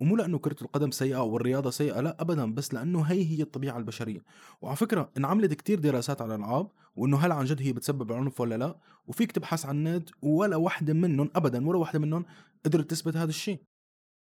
[0.00, 3.78] ومو لأنه كرة القدم سيئة أو الرياضة سيئة لا ابدا بس لأنه هي هي الطبيعة
[3.78, 4.22] البشرية.
[4.62, 8.54] وعلى فكرة انعملت كتير دراسات على الألعاب وإنه هل عن جد هي بتسبب عنف ولا
[8.58, 8.76] لا.
[9.06, 12.24] وفيك تبحث عن النت ولا واحدة منهم ابدا ولا واحدة منهم
[12.64, 13.58] قدرت تثبت هذا الشيء.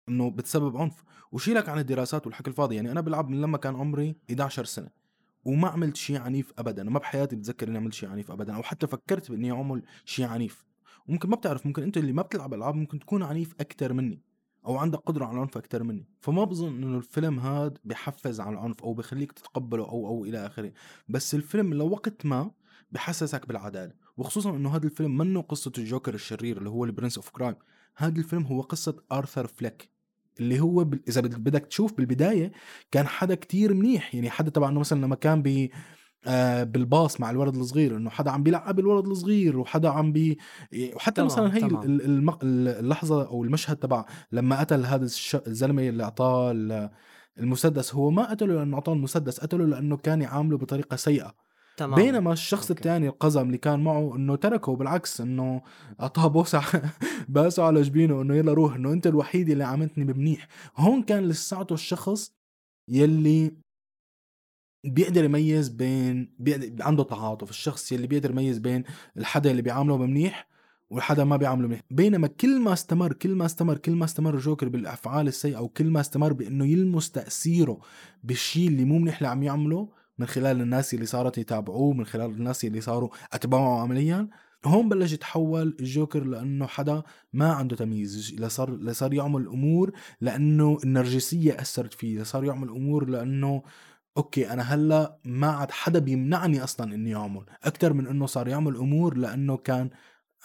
[0.09, 1.03] إنه بتسبب عنف.
[1.31, 5.02] وشيلك عن الدراسات والحكي الفاضي يعني أنا بلعب من لما كان عمري 11 سنة.
[5.45, 8.87] وما عملت شيء عنيف ابدا ما بحياتي بتذكر إني عملت شيء عنيف ابدا أو حتى
[8.87, 10.65] فكرت بإني أعمل شيء عنيف.
[11.07, 14.21] وممكن ما بتعرف ممكن أنت اللي ما بتلعب ألعاب ممكن تكون عنيف أكثر مني
[14.65, 16.07] أو عندك قدرة على العنف أكثر مني.
[16.19, 20.73] فما بظن إنه الفيلم هاد بحفز على العنف أو بخليك تتقبله أو أو إلى آخره.
[21.09, 22.51] بس الفيلم لوقت ما
[22.91, 23.93] بحسسك بالعدالة.
[24.17, 27.55] وخصوصا إنه هذا الفيلم منه قصة الجوكر الشرير اللي هو ال prince of crime.
[27.95, 29.92] هذا الفيلم هو قصة آرثر فليك.
[30.39, 30.99] اللي هو بال...
[31.07, 32.51] إذا بد- بدك تشوف بالبداية
[32.91, 34.15] كان حدا كتير منيح.
[34.15, 35.69] يعني حدا تبع إنه مثلا لما كان ب
[36.27, 40.37] آه بالباص مع الولد الصغير إنه حدا عم بيلعب الولد الصغير وحدا عم بي
[40.95, 45.35] وحتى تمام، مثلا هي الم- اللحظة أو المشهد تبع لما قتل هذا الش...
[45.47, 46.89] الزلمة اللي أعطاه ال-
[47.39, 51.33] المسدس هو ما قتله لأنه أعطاه المسدس قتله لأنه كان يعامله بطريقة سيئة.
[51.77, 51.95] تمام.
[51.95, 52.71] بينما الشخص.
[52.71, 55.61] الثاني القزم اللي كان معه إنه تركه بالعكس إنه
[56.01, 56.61] اعطاه بوسه
[57.29, 60.47] باسه على جبينه إنه يلا روح إنه أنت الوحيد اللي عاملتني بمنيح.
[60.77, 62.33] هون كان لساته الشخص
[62.89, 63.51] يلي
[64.85, 67.49] بيقدر يميز بين بيقدر عنده تعاطف.
[67.49, 68.83] الشخص يلي بيقدر يميز بين
[69.17, 70.53] الحدا اللي بيعامله بمنيح
[70.93, 74.69] والحدا ما بيعامله منيح بينما كل ما استمر كل ما استمر كل ما استمر جوكر
[74.69, 77.79] بالأفعال السيئة وكل ما استمر بإنه يلمس تأثيره
[78.23, 82.31] بالشيء اللي مو منيح اللي عم يعمله من خلال الناس اللي صارت يتابعوه من خلال
[82.31, 84.29] الناس اللي صاروا أتباعه عمليا.
[84.65, 87.03] هون بلش يتحول الجوكر لأنه حدا
[87.33, 89.91] ما عنده تمييز لصار صار يعمل أمور
[90.21, 93.63] لأنه النرجسية أثرت فيه صار يعمل أمور لأنه
[94.17, 97.45] أوكي أنا هلأ ما عاد حدا بيمنعني أصلا إني أعمل.
[97.63, 99.89] أكثر من إنه صار يعمل أمور لأنه كان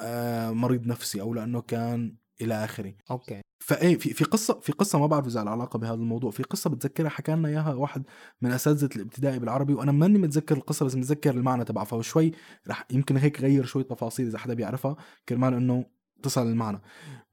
[0.00, 2.94] آه مريض نفسي أو لأنه كان إلى آخره.
[3.10, 3.42] أوكي.
[3.58, 6.30] فإيه في في قصة في قصة ما بعرف إذا لها علاقة بهذا الموضوع.
[6.30, 8.02] في قصة بتذكرها حكى لنا إياها واحد
[8.42, 12.32] من أساتذة الابتدائي بالعربي وأنا ماني متذكر القصة بس متذكر المعنى تبعها فشوي
[12.68, 14.96] رح يمكن هيك غير شوي تفاصيل إذا حدا بيعرفها
[15.28, 15.84] كرمال إنه
[16.22, 16.80] تصل المعنى.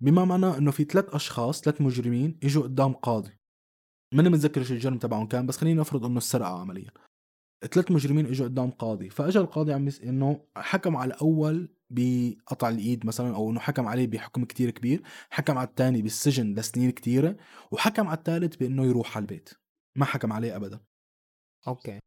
[0.02, 3.32] بما معناه إنه في ثلاث أشخاص ثلاث مجرمين إجوا قدام قاضي.
[4.14, 6.92] ماني متذكر شو الجرم تبعهم كان بس خلينا نفرض إنه السرقة عمليا.
[7.72, 10.02] ثلاث مجرمين إجوا قدام قاضي فاجى القاضي عم يس...
[10.02, 15.58] إنه حكم على الأول بقطع الإيد مثلا أو إنه حكم عليه بحكم كتير كبير حكم
[15.58, 17.38] على الثاني بالسجن لسنين كتيرة
[17.72, 19.50] وحكم على الثالث بإنه يروح على البيت.
[19.96, 20.80] ما حكم عليه ابدا.
[21.68, 22.00] أوكي.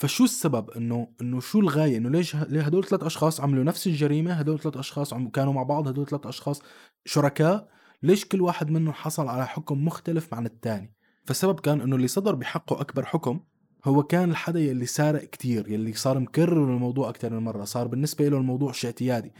[0.00, 4.32] فشو السبب انه إنه شو الغاية؟ إنه ليش ليه هدول ثلاث أشخاص عملوا نفس الجريمة
[4.32, 6.62] هدول ثلاث أشخاص عم كانوا مع بعض هدول ثلاث أشخاص
[7.04, 7.68] شركاء؟
[8.02, 12.34] ليش كل واحد منهم حصل على حكم مختلف عن الثاني فالسبب كان إنه اللي صدر
[12.34, 13.40] بحقه أكبر حكم
[13.84, 18.28] هو كان الحدا يلي سارق كتير يلي صار مكرر الموضوع أكثر من مرة صار بالنسبة
[18.28, 19.32] له الموضوع شيء اعتيادي.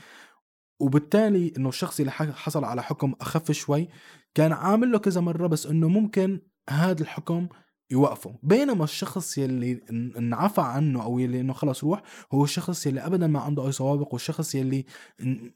[0.80, 3.88] وبالتالي إنه الشخص اللي حصل على حكم أخف شوي
[4.34, 7.48] كان عامل له كذا مرة بس إنه ممكن هذا الحكم
[7.90, 13.00] يوقفه بينما الشخص يلي إن- انعفى عنه أو يلي إنه خلص روح هو الشخص يلي
[13.06, 14.84] ابدا ما عنده أي سوابق والشخص يلي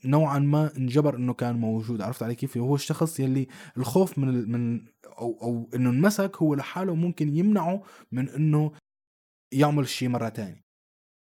[0.05, 2.01] نوعا ما انجبر إنه كان موجود.
[2.03, 4.85] عرفت علي كيف؟ هو الشخص يلي الخوف من من
[5.19, 8.73] أو أو إنه انمسك هو لحاله ممكن يمنعه من إنه
[9.53, 10.62] يعمل شيء مرة تانية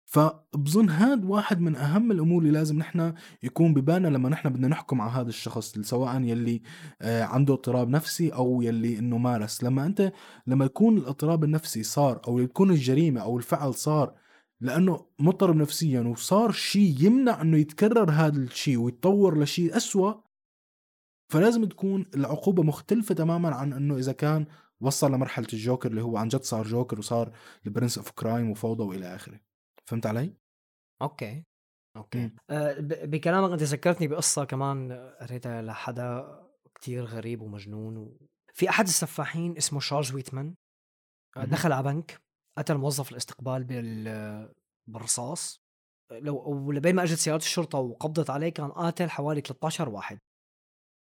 [0.10, 5.02] فبظن هاد واحد من أهم الأمور اللي لازم نحن يكون ببالنا لما نحن بدنا نحكم
[5.02, 6.62] على هذا الشخص سواء يلي
[7.02, 9.64] آه، عنده اضطراب نفسي أو يلي إنه مارس.
[9.64, 10.14] لما أنت
[10.48, 14.14] لما يكون الاضطراب النفسي صار أو يكون الجريمة أو الفعل صار
[14.62, 20.14] لأنه مضطرب نفسيا وصار شيء يمنع إنه يتكرر هذا الشيء ويتطور لشيء أسوأ
[21.32, 24.46] فلازم تكون العقوبة مختلفة تماما عن إنه إذا كان
[24.82, 27.32] وصل لمرحلة الجوكر اللي هو عن جد صار جوكر وصار
[27.66, 29.49] ال prince of crime وفوضى وإلى آخره.
[29.90, 30.34] فهمت علي؟
[31.02, 31.46] أوكي
[31.98, 32.36] أوكي مم.
[32.50, 36.40] آه، بكلامك أنت ذكرتني بقصة كمان قريتها لحدا
[36.76, 38.18] كتير غريب ومجنون و...
[38.54, 40.56] في أحد السفاحين اسمه شارلز ويتمان
[41.38, 41.46] آه،.
[41.46, 42.22] دخل على بنك
[42.58, 44.54] قتل موظف الاستقبال بال
[44.90, 45.62] بالرصاص
[46.12, 50.20] لو ولبين ما اجت سيارة الشرطة وقبضت عليه كان قاتل حوالي 13 واحد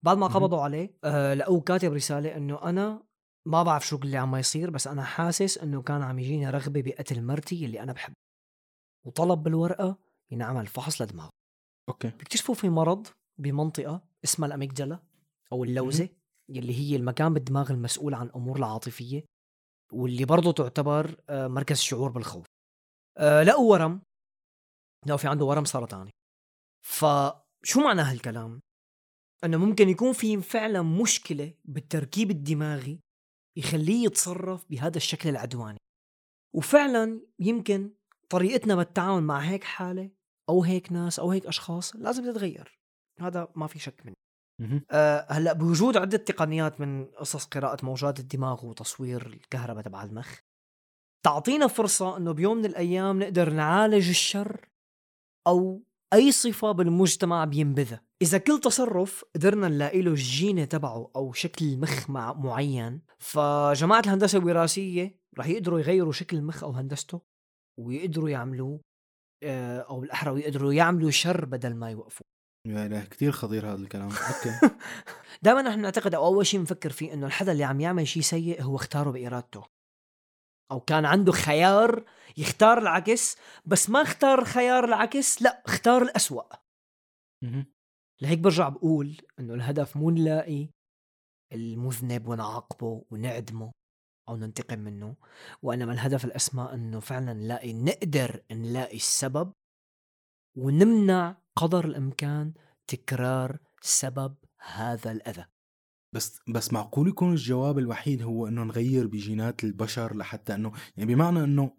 [0.04, 0.26] بعد ما.
[0.26, 3.02] قبضوا عليه آه لقوه كاتب رسالة إنه أنا
[3.48, 7.22] ما بعرف شو اللي عم يصير بس أنا حاسس إنه كان عم يجيني رغبة بقتل
[7.22, 8.21] مرتي اللي أنا بحبها
[9.06, 9.98] وطلب بالورقة
[10.30, 11.30] ينعمل فحص لدماغه.
[11.88, 12.10] أوكي.
[12.10, 13.06] بيكتشفوا في مرض
[13.38, 15.02] بمنطقة اسمها الاميجدلا
[15.52, 16.08] أو اللوزة
[16.48, 19.24] يلي هي المكان بالدماغ المسؤول عن الأمور العاطفية
[19.92, 22.46] واللي برضه تعتبر آه، مركز الشعور بالخوف.
[23.18, 24.02] آه، لقوا ورم.
[25.06, 26.10] لقوا في عنده ورم سرطاني
[26.86, 28.60] فشو معنى هالكلام؟
[29.44, 33.00] إنه ممكن يكون في فعلا مشكلة بالتركيب الدماغي
[33.56, 35.78] يخليه يتصرف بهذا الشكل العدواني.
[36.54, 37.94] وفعلا يمكن
[38.32, 40.10] طريقتنا بالتعامل مع هيك حالة
[40.48, 42.80] أو هيك ناس أو هيك أشخاص لازم تتغير.
[43.20, 44.14] هذا ما في شك منه.
[44.90, 50.38] أه هلأ بوجود عدة تقنيات من قصص قراءة موجات الدماغ وتصوير الكهرباء تبع المخ
[51.24, 54.68] تعطينا فرصة إنه بيوم من الأيام نقدر نعالج الشر
[55.46, 58.04] أو أي صفة بالمجتمع بينبذها.
[58.22, 64.38] إذا كل تصرف قدرنا نلاقي له الجينة تبعه أو شكل المخ مع معين فجماعة الهندسة
[64.38, 67.31] الوراثية رح يقدروا يغيروا شكل المخ أو هندسته.
[67.80, 68.78] ويقدروا يعملوا
[69.44, 72.26] آه، أو بالأحرى يقدروا يعملوا شر بدل ما يوقفوا
[72.66, 74.08] يا اله كثير خطير هذا الكلام.
[74.08, 74.74] أوكي.
[75.42, 78.62] دائما نحن نعتقد أو أول شيء بنفكر فيه إنه الحدا اللي عم يعمل شيء سيء
[78.62, 79.64] هو اختاره بإرادته.
[80.72, 82.04] أو كان عنده خيار
[82.36, 86.56] يختار العكس بس ما اختار خيار العكس لا اختار الأسوأ.
[88.22, 90.68] لهيك برجع بقول إنه الهدف مو نلاقي
[91.52, 93.72] المذنب ونعاقبه ونعدمه.
[94.28, 95.16] أو ننتقم منه.
[95.62, 99.52] وانما الهدف الاسمى إنه فعلا نلاقي نقدر نلاقي السبب
[100.56, 102.52] ونمنع قدر الإمكان
[102.86, 104.34] تكرار سبب
[104.74, 105.44] هذا الأذى.
[106.14, 111.44] بس بس معقول يكون الجواب الوحيد هو إنه نغير بجينات البشر لحتى إنه يعني بمعنى
[111.44, 111.70] إنه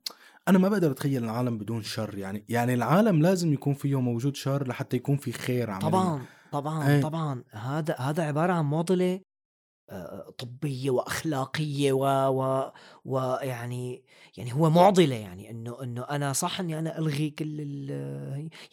[0.48, 4.68] أنا ما بقدر أتخيل العالم بدون شر يعني يعني العالم لازم يكون فيه موجود شر
[4.68, 5.90] لحتى يكون في خير عمليا.
[5.90, 7.02] طبعا طبعا إيه.
[7.02, 7.44] طبعا.
[7.52, 9.22] هذا هذا عبارة عن معضلة
[10.38, 12.72] طبية وأخلاقية و و
[13.06, 14.06] ويعني
[14.38, 17.90] يعني هو معضلة يعني إنه إنه أنا صح إني أنا ألغي كل ال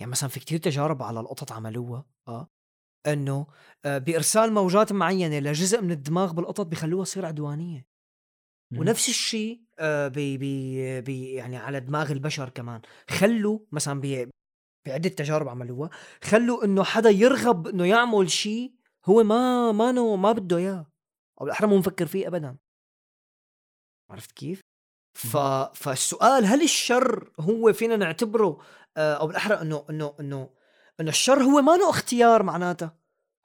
[0.01, 2.49] يعني مثلا في كتير تجارب على القطط عملوها آه
[3.07, 3.47] إنه
[3.85, 7.87] بإرسال موجات معينة لجزء من الدماغ بالقطط بيخلوها تصير عدوانية.
[8.81, 9.61] ونفس الشيء
[10.09, 12.81] بي بي بي يعني على دماغ البشر كمان
[13.11, 14.31] خلوا مثلا بي
[14.87, 15.91] بعدة تجارب عملوها
[16.25, 18.75] خلوا إنه حدا يرغب إنه يعمل شيء
[19.07, 20.90] هو ما ما ما بده إياه
[21.41, 22.57] أو بالاحرى مو مفكر فيه ابدا.
[24.11, 24.61] عرفت كيف؟
[25.15, 25.37] ف...
[25.75, 28.61] فالسؤال هل الشر هو فينا نعتبره
[28.97, 30.51] آه، أو بالاحرى إنه إنه إنه
[31.01, 32.97] انه الشر هو ما له اختيار معناتها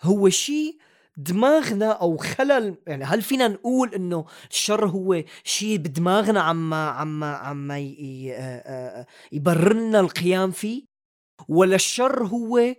[0.02, 0.78] هو شيء
[1.18, 7.72] دماغنا أو خلل يعني هل فينا نقول إنه الشر هو شيء بدماغنا عم عم عم
[7.72, 10.86] آه، آه، يبرر لنا القيام فيه؟
[11.48, 12.76] ولا الشر هو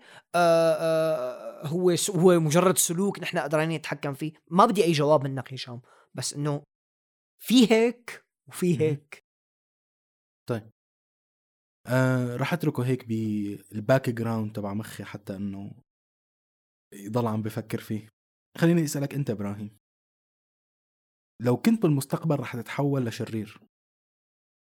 [1.67, 4.33] هو س- هو مجرد سلوك نحن قادرين نتحكم فيه.
[4.51, 5.83] ما بدي أي جواب منك هشام
[6.15, 6.63] بس إنه
[7.43, 8.81] في هيك وفي.
[8.81, 9.25] هيك.
[11.89, 15.73] آه رح أتركه هيك بال background تبع مخي حتى إنه
[16.93, 18.09] يضل عم بفكر فيه.
[18.59, 19.79] خليني أسألك أنت إبراهيم.
[21.43, 23.61] لو كنت بالمستقبل رح تتحول لشرير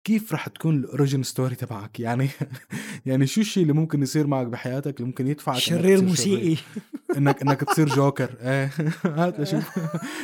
[0.09, 2.29] كيف رح تكون ال origin story تبعك؟ يعني
[3.05, 6.61] يعني شو الشيء اللي ممكن يصير معك بحياتك اللي ممكن يدفعك شرير موسيقي.
[7.17, 8.35] انك إنك تصير جوكر.
[8.41, 8.71] إيه.
[9.05, 9.79] هات لشوف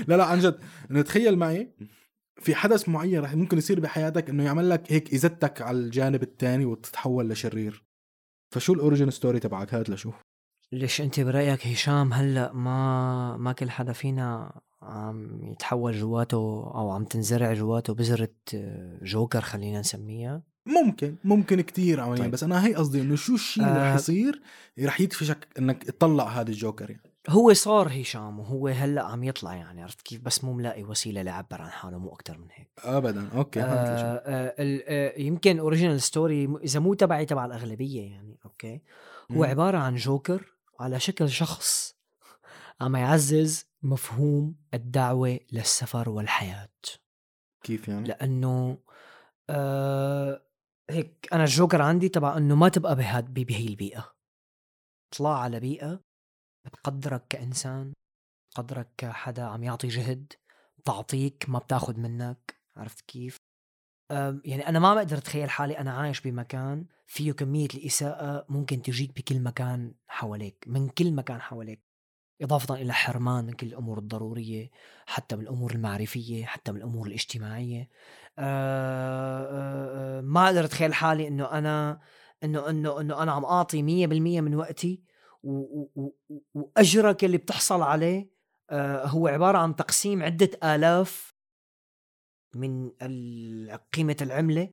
[0.08, 0.60] لا لا عن جد.
[1.04, 1.72] تخيل معي
[2.42, 6.66] في حدث معين رح ممكن يصير بحياتك إنه يعمل لك هيك ازتك على الجانب الثاني
[6.66, 7.84] وتتحول لشرير.
[8.54, 10.16] فشو ال origin story تبعك؟ هات لشوف
[10.76, 14.52] ليش أنت برأيك هشام هلأ ما ما كل حدا فينا
[14.82, 18.30] عم يتحول جواته أو عم تنزرع جواته بذرة
[19.02, 22.32] جوكر خلينا نسميها؟ ممكن ممكن كتير عمليا طيب.
[22.32, 23.96] بس أنا هي قصدي إنه شو الشيء اللي رح آه.
[23.96, 24.42] يصير
[24.80, 27.12] رح يدفشك إنك تطلع هذا الجوكر يعني.
[27.30, 31.62] هو صار هشام وهو هلأ عم يطلع يعني عرفت كيف؟ بس مو ملاقي وسيلة ليعبر
[31.62, 32.68] عن حاله مو أكتر من هيك.
[32.84, 33.30] ابدا.
[33.36, 38.82] أوكي آه آه آه يمكن original story إذا مو تبعي تبع الأغلبية يعني أوكي؟
[39.32, 39.44] هو مم.
[39.44, 41.96] عبارة عن جوكر على شكل شخص
[42.82, 46.70] عم يعزز مفهوم الدعوة للسفر والحياة.
[47.64, 48.78] كيف يعني؟ لأنه
[49.50, 50.46] آه
[50.90, 54.16] هيك أنا الجوكر عندي تبع إنه ما تبقى بهاد بهي البيئة.
[55.14, 56.00] اطلع على بيئة
[56.66, 57.94] بتقدرك كإنسان
[58.52, 60.34] بتقدرك كحدا عم يعطي جهد
[60.78, 63.38] بتعطيك ما بتاخد منك عرفت كيف؟
[64.10, 69.40] يعني أنا ما بقدر أتخيل حالي أنا عايش بمكان فيه كمية الإساءة ممكن تجيك بكل
[69.40, 71.86] مكان حواليك من كل مكان حواليك
[72.42, 74.72] إضافة إلى حرمان من كل الأمور الضرورية
[75.06, 77.90] حتى من الأمور المعرفية حتى من الأمور الاجتماعية.
[78.40, 82.00] آه، آه، آه، ما أقدر أتخيل حالي إنه أنا
[82.44, 85.04] إنه إنه إنه أنا عم أعطي مية بالمية من وقتي
[86.54, 88.30] وأجرك اللي بتحصل عليه
[89.06, 91.35] هو عبارة عن تقسيم عدة آلاف
[92.56, 92.90] من
[93.94, 94.70] قيمة العملة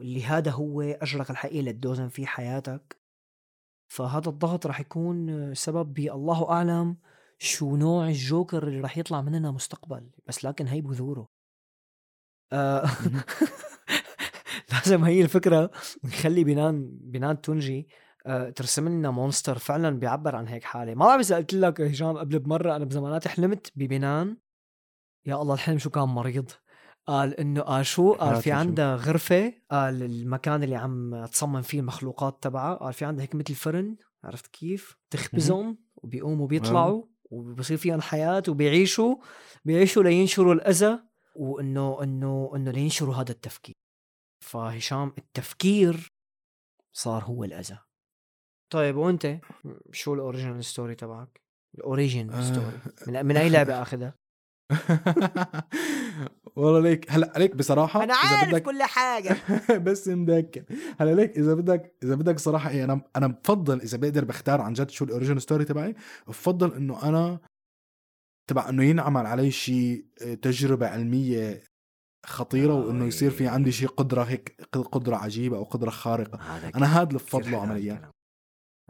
[0.00, 3.00] اللي هذا هو أجرك الحقيقي اللي تدوزن فيه حياتك.
[3.88, 6.96] فهذا الضغط رح يكون سبب بالله أعلم
[7.38, 11.28] شو نوع الجوكر اللي رح يطلع مننا مستقبل بس لكن هي بذوره.
[12.52, 12.84] آه.
[14.72, 15.70] لازم هي الفكرة
[16.04, 17.88] نخلي بنان بنان تونجي
[18.26, 20.94] آه ترسم لنا مونستر فعلا بيعبر عن هيك حالة.
[20.94, 24.36] ما بعرف إذا قلت لك هشام قبل بمرة أنا بزمانات حلمت ببنان
[25.26, 26.50] يا الله الحلم شو كان مريض.
[27.10, 28.52] قال إنه قال شو قال في.
[28.52, 33.54] عندها غرفة قال المكان اللي عم تصمم فيه المخلوقات تبعها قال في عندها هيك مثل
[33.54, 39.16] فرن عرفت كيف تخبزهم وبيقوموا بيطلعوا وبصير فيهم حياة وبيعيشوا
[39.64, 41.00] بيعيشوا لينشروا الأذى
[41.36, 43.74] وإنه إنه إنه لينشروا هذا التفكير
[44.44, 46.08] فهشام التفكير
[46.92, 47.78] صار هو الأذى
[48.72, 49.40] طيب وأنت
[49.92, 51.40] شو الأوريجينال ستوري تبعك؟
[51.74, 52.42] الأوريجين آه.
[52.42, 54.14] ستوري من, من أي لعبة أخذها؟
[56.56, 59.36] والله ليك هلا عليك بصراحة أنا إذا عارف بدك- كل حاجة.
[59.86, 60.62] بس مذكر
[61.00, 64.72] هلا ليك إذا بدك إذا بدك صراحة إيه أنا أنا بفضل إذا بقدر بختار عن
[64.72, 65.94] جد شو ال origin story تبعي
[66.28, 67.38] بفضل إنه أنا
[68.50, 70.04] تبع إنه ينعمل علي شيء
[70.42, 71.62] تجربة علمية
[72.26, 76.38] خطيرة وإنه يصير في عندي شيء قدرة هيك قدرة عجيبة أو قدرة خارقة.
[76.76, 78.10] أنا هذا اللي بفضله عمليا.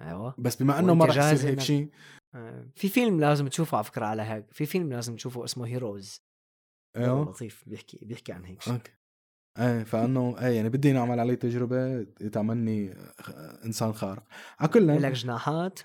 [0.01, 0.35] أيوه.
[0.39, 1.89] بس بما إنه ما جاهز يصير هيك شيء
[2.35, 6.23] آه، في فيلم لازم تشوفه على فكرة على هيك في فيلم لازم تشوفه اسمه Heroes
[6.97, 7.23] أيوه.
[7.31, 8.73] لطيف بيحكي بيحكي عن هيك شيء.
[8.73, 8.93] أوكي.
[9.59, 12.95] إيه فانه إيه يعني بدي نعمل عليه تجربة تعملني
[13.65, 14.23] إنسان خارق.
[14.61, 15.81] على كل لك جناحات؟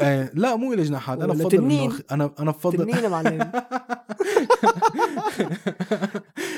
[0.00, 1.58] إيه لا مو إلى جناحات أنا بفضل.
[1.58, 3.52] إنه أنا أنا بفضل تنين معلم.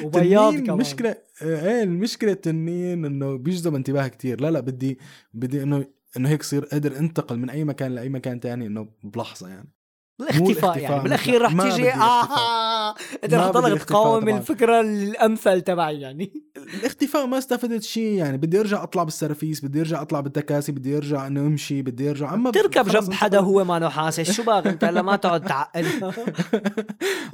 [0.05, 0.79] وبياض كمان.
[0.79, 4.41] مشكلة إيه المشكلة التنين إنه بيجذب انتباه كتير.
[4.41, 4.99] لا لا بدي
[5.35, 5.87] بدي إنه
[6.17, 9.73] إنه هيك صير قادر انتقل من أي مكان لأي مكان تاني إنه بلحظة يعني.
[10.21, 11.03] الاختفاء الاختفاء يعني.
[11.03, 11.93] بالأخير رح تيجي.
[11.93, 12.95] آه
[13.25, 14.29] انت رح تضلك تقاوم.
[14.29, 16.33] الفكرة الأمثل تبعي يعني.
[16.57, 18.37] الاختفاء ما استفدت شيء يعني.
[18.37, 22.35] بدي أرجع أطلع بالسرافيس بدي أرجع أطلع بالتكاسي بدي أرجع إنه أمشي بدي أرجع.
[22.35, 25.87] أما تركب جنب حدا هو ما حاسس شو باغي أنت؟ هلا ما تقعد تعقل.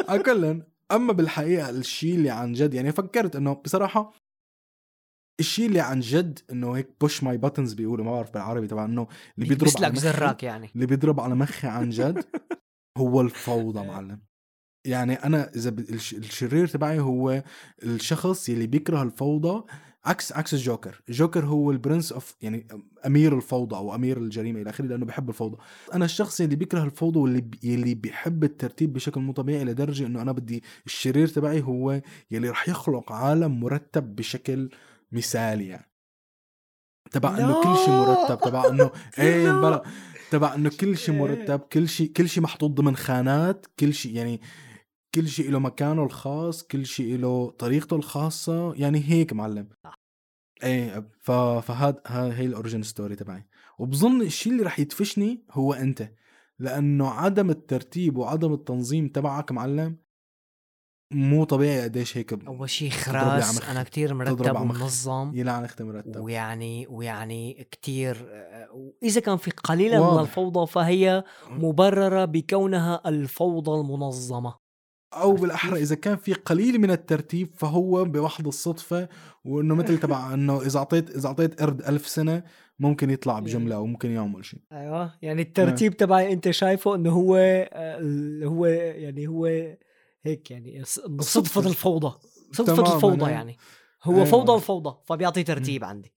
[0.27, 0.63] كل
[0.93, 4.24] أما بالحقيقة الشيء اللي عن جد يعني فكرت إنه بصراحة
[5.41, 9.07] الشيء اللي عن جد إنه هيك push my buttons بيقولوا ما بعرف بالعربي تبع إنه
[9.39, 10.71] اللي بيضرب على مخي زراك يعني.
[10.75, 12.25] اللي بيضرب على مخي عن جد
[12.99, 14.21] هو الفوضى معلم.
[14.87, 17.43] يعني أنا إذا الشرير تبعي هو
[17.83, 19.65] الشخص يلي بيكره الفوضى
[20.05, 21.03] عكس عكس الجوكر.
[21.09, 22.67] الجوكر هو ال Prince of يعني
[23.07, 25.57] أمير الفوضى أو أمير الجريمة إلى آخره لأنه بيحب الفوضى.
[25.95, 27.75] أنا الشخص اللي بيكره الفوضى واللي بي...
[27.75, 32.69] اللي بيحب الترتيب بشكل مو طبيعي لدرجه إنه أنا بدي الشرير تبعي هو يلي رح
[32.69, 34.71] يخلق عالم مرتب بشكل
[35.15, 35.91] مثالي يعني.
[37.11, 39.61] تبع إنه كل شيء مرتب تبع إنه إيه لا.
[39.61, 39.83] بلا.
[40.31, 41.15] تبع إنه كل شيء.
[41.15, 44.41] مرتب كل شيء كل شيء محطوط ضمن خانات كل شيء يعني
[45.15, 49.69] كل شيء له مكانه الخاص كل شيء له طريقته الخاصة يعني هيك معلم.
[50.63, 51.31] إيه ف...
[51.31, 53.47] فهاد ها هي ال origin story تبعي.
[53.79, 56.11] وبظن الشيء اللي رح يدفشني هو أنت.
[56.59, 60.04] لأنه عدم الترتيب وعدم التنظيم تبعك معلم
[61.11, 63.63] مو طبيعي قديش هيك أول شيء خراس.
[63.63, 64.61] أنا كتير مرتب.
[64.61, 68.27] ومنظم يلعن أختي مرتب ويعني ويعني كتير
[69.03, 70.21] واذا كان في قليلا من واضح.
[70.21, 74.65] الفوضى فهي مبررة بكونها الفوضى المنظمة
[75.15, 79.09] أو بالأحرى؟ إذا كان في قليل من الترتيب فهو بوحد الصدفة
[79.45, 82.43] وإنه مثل تبع إنه إذا اعطيت إذا أعطيت قرد ألف سنة
[82.79, 87.37] ممكن يطلع بجملة أو ممكن يعمل شيء أيوه يعني الترتيب تبعي أنت شايفه إنه هو
[87.37, 89.47] آه، هو يعني هو
[90.25, 91.61] هيك يعني صدفه صدفة.
[91.69, 92.19] الفوضى
[92.53, 93.31] صدفة الفوضى إيه.
[93.33, 93.57] يعني.
[94.05, 94.25] هو إيه.
[94.25, 96.15] فوضى الفوضى فبيعطي ترتيب عندي.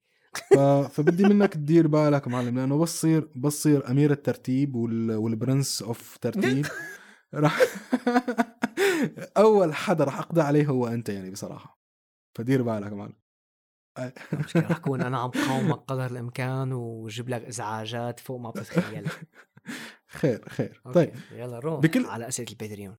[0.56, 0.58] ف...
[0.60, 5.12] فبدي منك تدير بالك معلم لأنه بس صير بس صير أمير الترتيب وال...
[5.16, 6.66] والبرنس أوف ترتيب.
[7.34, 7.60] راح
[9.38, 11.80] أول حدا راح أقضي عليه هو أنت يعني بصراحة.
[12.36, 13.14] فدير بالك معلم.
[14.34, 19.08] مشكلة رح أكون أنا عم قاومك قدر الإمكان وجيب لك إزعاجات فوق ما بتتخيل.
[20.20, 20.82] خير خير.
[20.86, 22.96] okay، طيب يلا روح بكل- على أسئلة ال Patreon.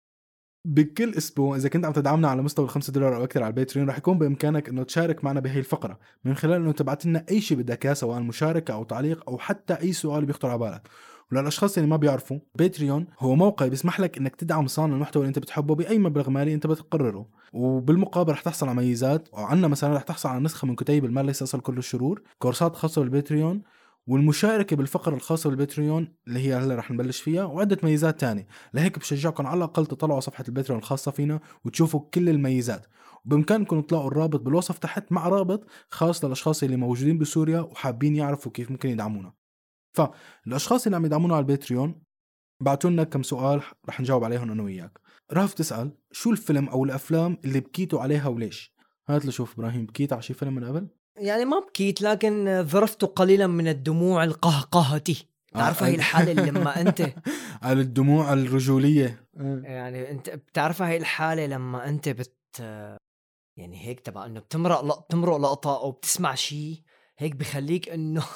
[0.64, 3.88] بكل أسبوع إذا كنت عم تدعمنا على مستوى الخمسة دولار أو أكثر على ال Patreon
[3.88, 5.98] رح يكون بإمكانك إنه تشارك معنا بهي الفقرة.
[6.24, 9.74] من خلال إنه تبعت لنا أي شيء بدك إياه سواء مشاركة أو تعليق أو حتى
[9.74, 10.88] أي سؤال بيخطر على بالك.
[11.32, 15.38] وللأشخاص اللي ما بيعرفوا Patreon هو موقع بيسمح لك إنك تدعم صانع المحتوى اللي أنت
[15.38, 17.28] بتحبه بأي مبلغ مالي أنت بتقرره.
[17.52, 21.42] وبالمقابل رح تحصل على ميزات وعنا مثلا رح تحصل على نسخة من كتيب المال ليس
[21.42, 23.62] أصل كل الشرور كورسات خاصة بال Patreon
[24.08, 28.98] والمشاركة بالفقرة الخاصة بال Patreon اللي هي هلا رح نبلش فيها وعدة ميزات تانية لهيك
[28.98, 32.86] بشجعكم على الأقل تطلعوا صفحة ال Patreon الخاصة فينا وتشوفوا كل الميزات.
[33.24, 38.70] وبامكانكم تلاقوا الرابط بالوصف تحت مع رابط خاص للأشخاص اللي موجودين بسوريا وحابين يعرفوا كيف
[38.70, 39.32] ممكن يدعمونا.
[39.96, 42.02] فالاشخاص اللي عم يدعمونا على ال Patreon
[42.62, 44.98] بعتوا لنا كم سؤال رح نجاوب عليهم أنا وياك.
[45.32, 48.74] راف تسأل شو الفيلم أو الأفلام اللي بكيتوا عليها وليش؟
[49.08, 53.46] هات لشوف إبراهيم بكيت على شي فيلم من قبل؟ يعني ما بكيت لكن ظرفت قليلا
[53.46, 55.26] من الدموع القهقهتي.
[55.54, 57.12] تعرفها هي الحالة اللي لما أنت
[57.62, 59.24] على الدموع الرجولية.
[59.62, 62.34] يعني أنت بتعرفها هي الحالة لما أنت بت
[63.58, 65.06] يعني هيك تبع إنه بتمرق لق...
[65.06, 66.82] بتمرق لقطة أو بتسمع شيء
[67.18, 68.24] هيك بخليك إنه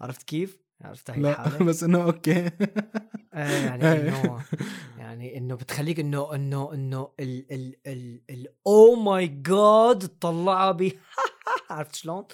[0.00, 2.50] عرفت كيف؟ عرفت هي لا؟ بس إنه أوكي
[3.34, 3.92] آه يعني.
[4.08, 4.44] إنه
[4.98, 10.92] يعني إنه بتخليك إنه إنه إنه ال ال ال ال أو ماي جاد تطلعها ب
[11.70, 12.24] عرفت شلون؟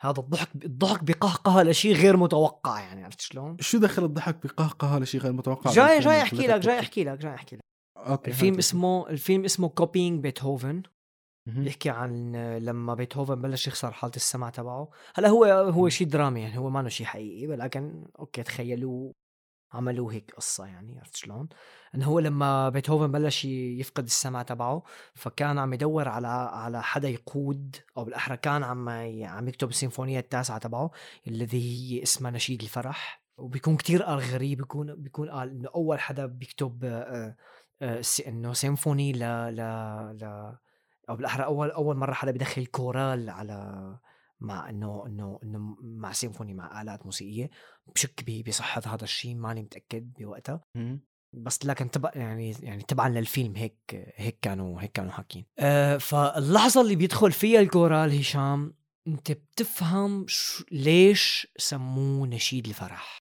[0.00, 5.20] هذا الضحك الضحك بقهقه لشيء غير متوقع يعني عرفت شلون؟ شو دخل الضحك بقهقه لشيء
[5.20, 7.62] غير متوقع جاي جاي أحكي لك جاي؟ أحكي لك جاي أحكي لك
[7.96, 8.58] okay الفيلم.
[8.58, 10.82] اسمه الفيلم اسمه Copying Beethoven
[11.46, 11.64] مهم.
[11.64, 16.58] بيحكي عن لما بيتهوفن بلش يخسر حالة السمع تبعه هلا هو هو شيء درامي يعني
[16.58, 19.12] هو ما شيء حقيقي ولكن okay تخيلوا
[19.74, 21.48] عملوا هيك قصة يعني عرفت شلون؟
[21.94, 24.82] إنه هو لما بيتهوفن بلش يفقد السمع تبعه
[25.14, 28.88] فكان عم يدور على على حدا يقود أو بالأحرى كان عم
[29.22, 30.90] عم يكتب السيمفونية التاسعة تبعه
[31.28, 36.26] الذي هي اسمها نشيد الفرح وبيكون كتير قال غريب بيكون بيكون قال إنه أول حدا
[36.26, 37.36] بيكتب آه،
[37.82, 39.18] آه، إنه سيمفوني ل
[39.56, 39.60] ل
[40.20, 40.54] ل
[41.08, 43.98] أو بالأحرى أول أول مرة حدا بدخل كورال على
[44.40, 47.50] مع إنه إنه إنه مع سيمفوني مع آلات موسيقية
[47.94, 50.60] بشك بصحه هذا الشيء ماني متأكد بوقتها.
[51.36, 56.80] بس لكن تبع يعني يعني تبعا للفيلم هيك هيك كانوا هيك كانوا حاكين أه فاللحظة
[56.80, 58.74] اللي بيدخل فيها الكورال هشام
[59.06, 63.18] أنت بتفهم شو ليش سموه نشيد الفرح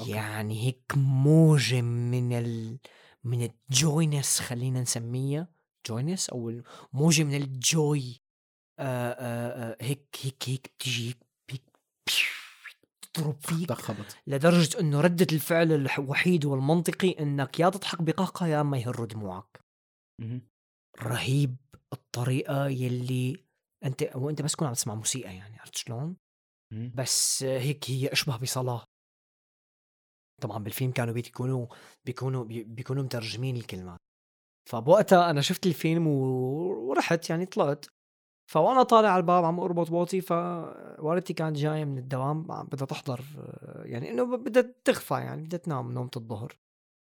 [0.00, 0.10] okay.
[0.10, 2.78] يعني هيك موجة من ال
[3.24, 5.48] من ال joyness خلينا نسميها
[5.86, 6.62] joyness أو
[6.92, 8.20] موجة من ال joy
[8.78, 11.14] آه آه آه هيك هيك هيك بتجي
[11.50, 11.62] هيك
[13.14, 18.78] تضرب فيك تخبط لدرجة إنه ردة الفعل الوحيد والمنطقي إنك يا تضحك بقهقه يا اما
[18.78, 19.60] يهر دموعك.
[21.02, 21.56] رهيب
[21.92, 23.44] الطريقة يلي
[23.84, 26.16] انت وأنت بس تكون عم تسمع موسيقى يعني عرفت شلون؟
[26.94, 28.84] بس هيك هي أشبه بصلاة.
[30.42, 31.66] طبعا بالفيلم كانوا بيكونوا
[32.06, 33.98] بيكونوا بي- بيكونوا مترجمين الكلمات.
[34.66, 37.86] فبوقتها أنا شفت الفيلم ورحت يعني طلعت.
[38.50, 43.20] فوأنا طالع على الباب عم أربط بوطي فوالدتي كانت جاية من الدوام بدها تحضر
[43.84, 46.58] يعني إنه بدها تخفى يعني بدها تنام نومة الظهر.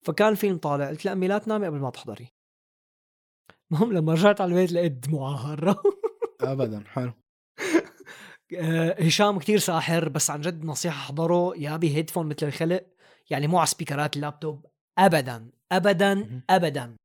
[0.05, 2.27] فكان الفيلم طالع قلت لها امي لا تنامي قبل ما تحضري.
[3.71, 5.75] المهم لما رجعت على البيت لقيت دموعها
[6.41, 7.13] ابدا حلو.
[8.57, 12.85] آه، هشام كتير ساحر بس عن جد نصيحة أحضره يا بهيدفون مثل الخلق
[13.29, 14.65] يعني مو على سبيكرات اللابتوب
[14.97, 16.41] ابدا ابدا.
[16.49, 16.95] ابدا.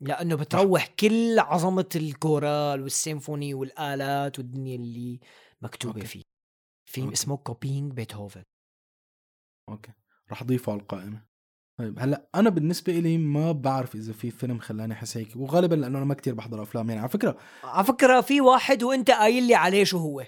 [0.00, 5.20] لأنه بتروح كل عظمة الكورال والسيمفوني والآلات والدنيا اللي
[5.62, 6.06] مكتوبة okay.
[6.06, 6.22] فيه.
[6.90, 7.14] فيلم okay.
[7.16, 8.42] اسمه Copying Beethoven
[9.68, 9.92] okay.
[10.30, 11.26] رح أضيفه على القائمة.
[11.78, 15.98] طيب هلأ أنا بالنسبة لي ما بعرف إذا في فيلم خلاني أحس هيك وغالبا لأنه
[15.98, 16.88] أنا ما كتير بحضر أفلام.
[16.88, 20.26] يعني على فكرة على فكرة في واحد وأنت قايل لي عليه شو هو.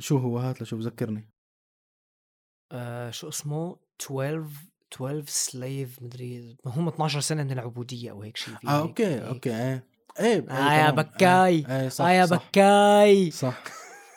[0.00, 1.30] شو هو؟ هات لشوف ذكرني.
[2.72, 4.48] آه شو اسمه؟ 12
[4.94, 9.22] 12 سليف مدري هم 12 سنة من العبودية أو هيك شيء آه هيك- أوكي هيك.
[9.22, 9.84] أوكي إيه
[10.20, 10.94] إيه آه يا تمام.
[10.94, 11.54] بكاي.
[11.68, 13.64] إيه, إيه صح آه يا صح بكاي صح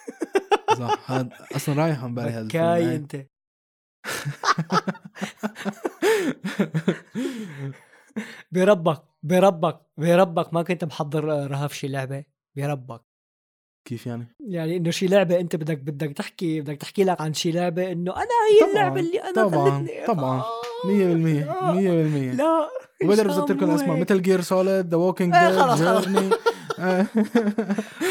[0.80, 2.96] صح هذا أصلا رايح عن بالي هذا بكاي إيه.
[2.96, 3.28] أنت
[8.52, 12.24] بربك بربك بربك ما كنت محضر آه، رهف شي لعبة
[12.56, 13.02] بربك
[13.86, 17.52] كيف يعني؟ يعني إنه شي لعبة أنت بدك بدك تحكي بدك تحكي لك عن شي
[17.52, 20.40] لعبة إنه أنا هي طبعاً، اللعبة اللي أنا طبعاً، طبعاً.
[20.40, 22.68] آه، 100% 100% لا
[23.04, 23.98] وبقدر مو الأسماء.
[24.00, 26.06] Metal Gear Solid The Walking Dead خلص، خلص.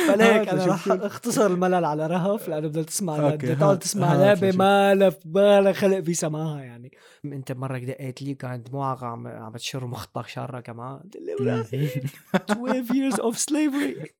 [0.08, 4.56] فلهيك أنا رح أختصر الملل على رهف لأنه بدك تسمع تقعد تسمع هات لعبة.
[4.56, 6.90] ما لها خلق في سماها يعني.
[7.24, 10.98] أنت مرة دقيت لي كانت دموعك عم عم تشر مخطك شارة كمان.
[10.98, 11.60] قلت لي "ولا
[12.34, 14.10] 12 years of slavery.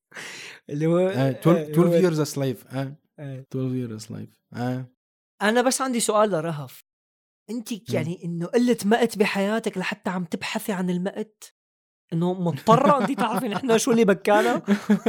[0.70, 1.48] اللي هو 12
[1.80, 3.46] هو- 12 years a slave آه، إيه.
[3.52, 4.84] 12 years a slave آه.
[5.42, 6.84] أنا بس عندي سؤال لرهف.
[7.50, 11.54] أنت يعني إنه قلة مقت بحياتك لحتى عم تبحثي عن المقت
[12.12, 14.62] إنه مضطرة انت تعرفي نحن شو اللي بكانا؟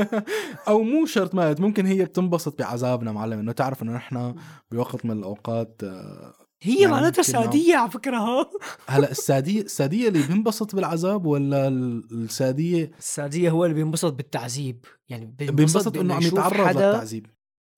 [0.67, 4.35] أو مو شرط مات ممكن هي بتنبسط بعذابنا معلم إنه تعرف إنه نحن
[4.71, 6.33] بوقت من الأوقات آه،
[6.63, 7.21] هي يعني معناتها.
[7.21, 8.45] ساديه على فكرة ها؟
[8.87, 15.25] هلا الساديه الساديه اللي بينبسط بالعذاب ولا ال- الساديه الساديه هو اللي بينبسط بالتعذيب يعني
[15.25, 16.91] بينبسط انه بإنه عم يتعرض حدا.
[16.91, 17.25] للتعذيب.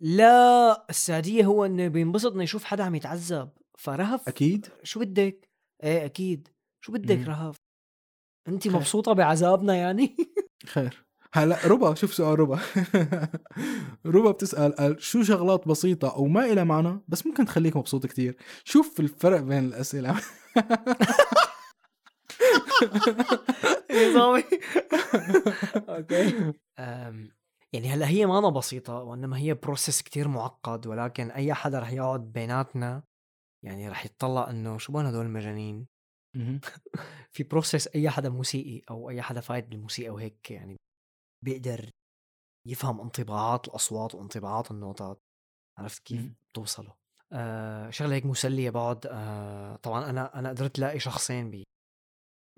[0.02, 3.50] لا الساديه هو إنه بينبسط إنه يشوف حدا عم يتعذب
[3.80, 4.68] فرهف؟ أكيد.
[4.84, 5.50] شو بدك؟
[5.84, 6.48] إيه أكيد.
[6.86, 7.28] شو بدك.
[7.28, 7.56] رهف؟
[8.48, 8.68] انت.
[8.68, 10.16] مبسوطة بعذابنا يعني؟
[10.74, 11.06] خير.
[11.34, 12.60] هلا ربا شوف سؤال ربا.
[14.06, 18.38] ربا بتسأل قال شو شغلات بسيطة أو ما إلها معنى؟ بس ممكن تخليك مبسوط كتير.
[18.64, 20.16] شوف الفرق بين الأسئلة.
[23.92, 24.44] نظامي.
[25.90, 26.54] okay.
[27.74, 31.92] يعني هلا هي ما أنا بسيطة وإنما هي process كتير معقد ولكن أي حدا رح
[31.92, 33.04] يقعد بيناتنا
[33.64, 35.88] يعني رح يتطلع إنه شو بهن هدول المجانين؟
[36.36, 36.62] مهم.
[37.34, 40.78] في process أي حدا موسيقي أو أي حدا فايت بالموسيقى وهيك يعني
[41.46, 41.90] بيقدر
[42.68, 45.22] يفهم انطباعات الأصوات وانطباعات النوتات
[45.78, 46.32] عرفت كيف.
[46.54, 46.96] توصله
[47.32, 51.64] آه شغلة هيك مسلية بقعد آه طبعا أنا أنا قدرت الاقي شخصين بي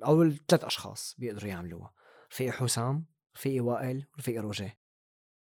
[0.05, 1.93] أو ثلاث أشخاص بيقدروا يعملوها
[2.31, 3.05] رفيقي حسام
[3.37, 4.77] رفيقي وائل ورفيقي روجيه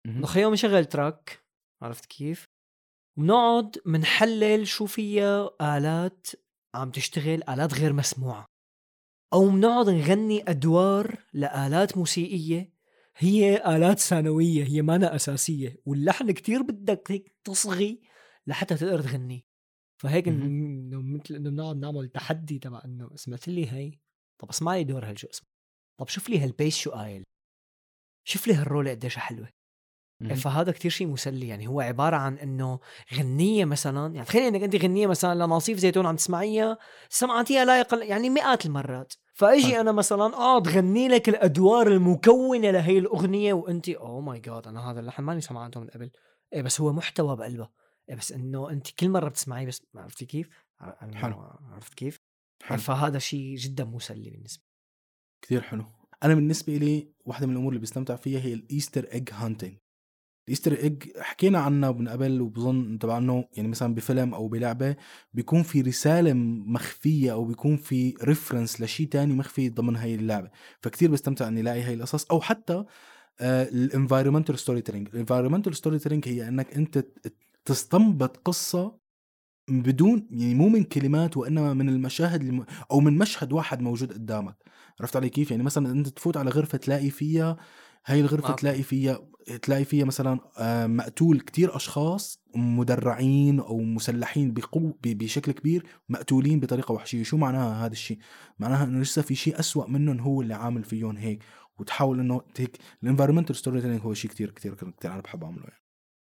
[0.08, 0.22] مهم.
[0.22, 1.44] نخليهم بنشغل تراك
[1.82, 2.46] عرفت كيف؟
[3.18, 6.28] بنقعد منحلل شو فيها آلات
[6.76, 8.46] عم تشتغل آلات غير مسموعة.
[9.34, 12.74] أو بنقعد نغني أدوار لآلات موسيقية.
[13.18, 15.82] هي آلات ثانوية هي مانا أساسية.
[15.86, 18.02] واللحن كتير بدك هيك تصغي
[18.48, 19.46] لحتى تقدر تغني.
[20.02, 20.28] فهيك.
[20.28, 24.00] إنه مثل إنه بنقعد نعمل تحدي تبع إنه سمعت لي هي
[24.40, 25.48] طب اسمع لي دور هالشو اسمه.
[26.00, 27.24] طب شوف لي هالبيس شو قايل.
[28.28, 29.50] شوف لي هالرولة قديش حلوة.
[30.36, 32.80] فهذا كتير شيء مسلي يعني هو عبارة عن إنه
[33.14, 36.78] غنية مثلا يعني تخيلي إنك انت غنية مثلا لناصيف زيتون عم تسمعيها
[37.10, 39.80] سمعتيها لا أقل يعني مئات المرات فأجي.
[39.80, 45.00] أنا مثلا اقعد غني لك الأدوار المكونة لهي الأغنية وانت oh my God أنا هذا
[45.00, 46.12] اللحن ماني سمعته من قبل
[46.54, 47.70] إيه بس هو محتوى بقلبه
[48.10, 50.50] إيه بس إنه انت كل مرة بتسمعيه بس عرفتي كيف؟
[51.14, 51.36] حلو.
[51.72, 52.20] عرفت كيف؟
[52.64, 52.78] حلو.
[52.78, 54.64] فهذا شيء جدا مسلي بالنسبة
[55.42, 55.86] كثير حلو
[56.24, 59.78] أنا بالنسبة لي واحدة من الأمور اللي بستمتع فيها هي ال Easter egg hunting
[60.48, 64.96] ال Easter egg حكينا عنها من قبل وبظن تبع إنه يعني مثلا بفيلم أو بلعبة
[65.34, 70.50] بيكون في رسالة مخفية أو بيكون في reference لشيء تاني مخفي ضمن هاي اللعبة.
[70.82, 72.26] فكتير بستمتع إني ألاقي هاي القصص.
[72.32, 72.84] أو حتى
[73.42, 77.06] ال environmental storytelling ال environmental storytelling هي إنك أنت
[77.66, 78.98] تستنبط قصة
[79.70, 82.66] بدون يعني مو من كلمات وإنما من المشاهد الم...
[82.92, 84.56] أو من مشهد واحد موجود قدامك.
[85.00, 87.58] عرفت علي كيف؟ يعني مثلا أنت تفوت على غرفة تلاقي فيها
[88.06, 88.56] هاي الغرفة.
[88.56, 89.20] تلاقي فيها
[89.62, 96.60] تلاقي فيها مثلا آه، مقتول كتير أشخاص مدرعين أو مسلحين بقو ب- بشكل كبير مقتولين
[96.60, 97.24] بطريقة وحشية.
[97.24, 98.18] شو معناها هذا الشيء؟
[98.60, 101.44] معناها إنه لسه في شيء أسوأ منهم هو اللي عامل فيهم هيك.
[101.80, 105.82] وتحاول إنه هيك ال environmental storytelling هو شيء كتير كتير كتير أنا بحب أعمله يعني.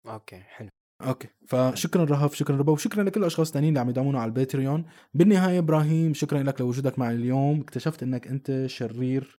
[0.07, 0.69] okay حلو.
[1.01, 4.85] okay فشكرا رهف شكرا ربا وشكرا لكل الأشخاص الثانيين اللي عم يدعمونا على ال Patreon
[5.13, 7.61] بالنهاية إبراهيم شكرا لك لوجودك معي اليوم.
[7.61, 9.38] اكتشفت إنك أنت شرير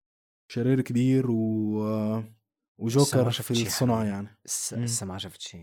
[0.50, 2.22] شرير كبير و
[2.80, 4.04] وجوكر في الصنع.
[4.04, 4.38] يعني.
[4.72, 5.62] لسه ما شفت شيء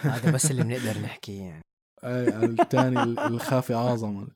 [0.00, 1.62] هذا بس اللي بنقدر نحكيه يعني.
[2.04, 4.26] إي الثاني الخافي أعظم.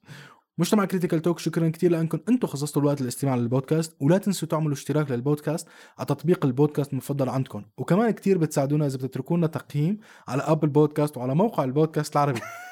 [0.58, 5.10] مجتمع Critical Talk شكرا كثير لأنكم أنتم خصصتوا الوقت للاستماع للبودكاست ولا تنسوا تعملوا اشتراك
[5.10, 5.68] للبودكاست
[5.98, 7.64] على تطبيق البودكاست المفضل عندكم.
[7.78, 12.40] وكمان كثير بتساعدونا إذا بتتركوا لنا تقييم على Apple Podcasts وعلى موقع البودكاست العربي.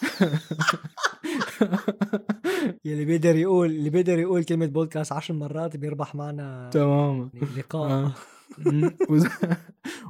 [2.84, 8.12] يلي بيقدر يقول اللي بيقدر يقول كلمة بودكاست عشر مرات بيربح معنا تماما لقاء آه.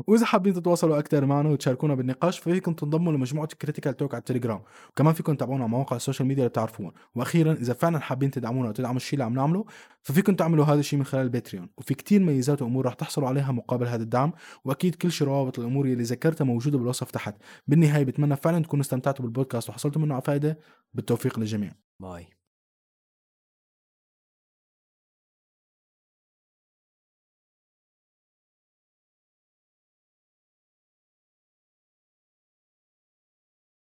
[0.09, 5.15] واذا حابين تتواصلوا أكثر معنا وتشاركونا بالنقاش ففيكم تنضموا لمجموعة Critical Talk على التليجرام وكمان
[5.15, 9.13] فيكم تتابعونا على مواقع ال social media اللي وأخيرا إذا فعلا حابين تدعمونا وتدعموا الشيء
[9.13, 9.65] اللي عم نعمله
[10.03, 13.53] ففيكم تعملوا هذا الشيء من خلال ال Patreon وفي كتير ميزات وأمور رح تحصلوا عليها
[13.53, 14.33] مقابل هذا الدعم.
[14.65, 17.37] وأكيد كل شيء روابط الأمور اللي ذكرتها موجودة بالوصف تحت.
[17.67, 20.59] بالنهاية بتمنى فعلا تكونوا استمتعتوا بالبودكاست وحصلتوا منه على فائدة.
[20.95, 21.73] بالتوفيق للجميع.
[22.01, 22.40] bye.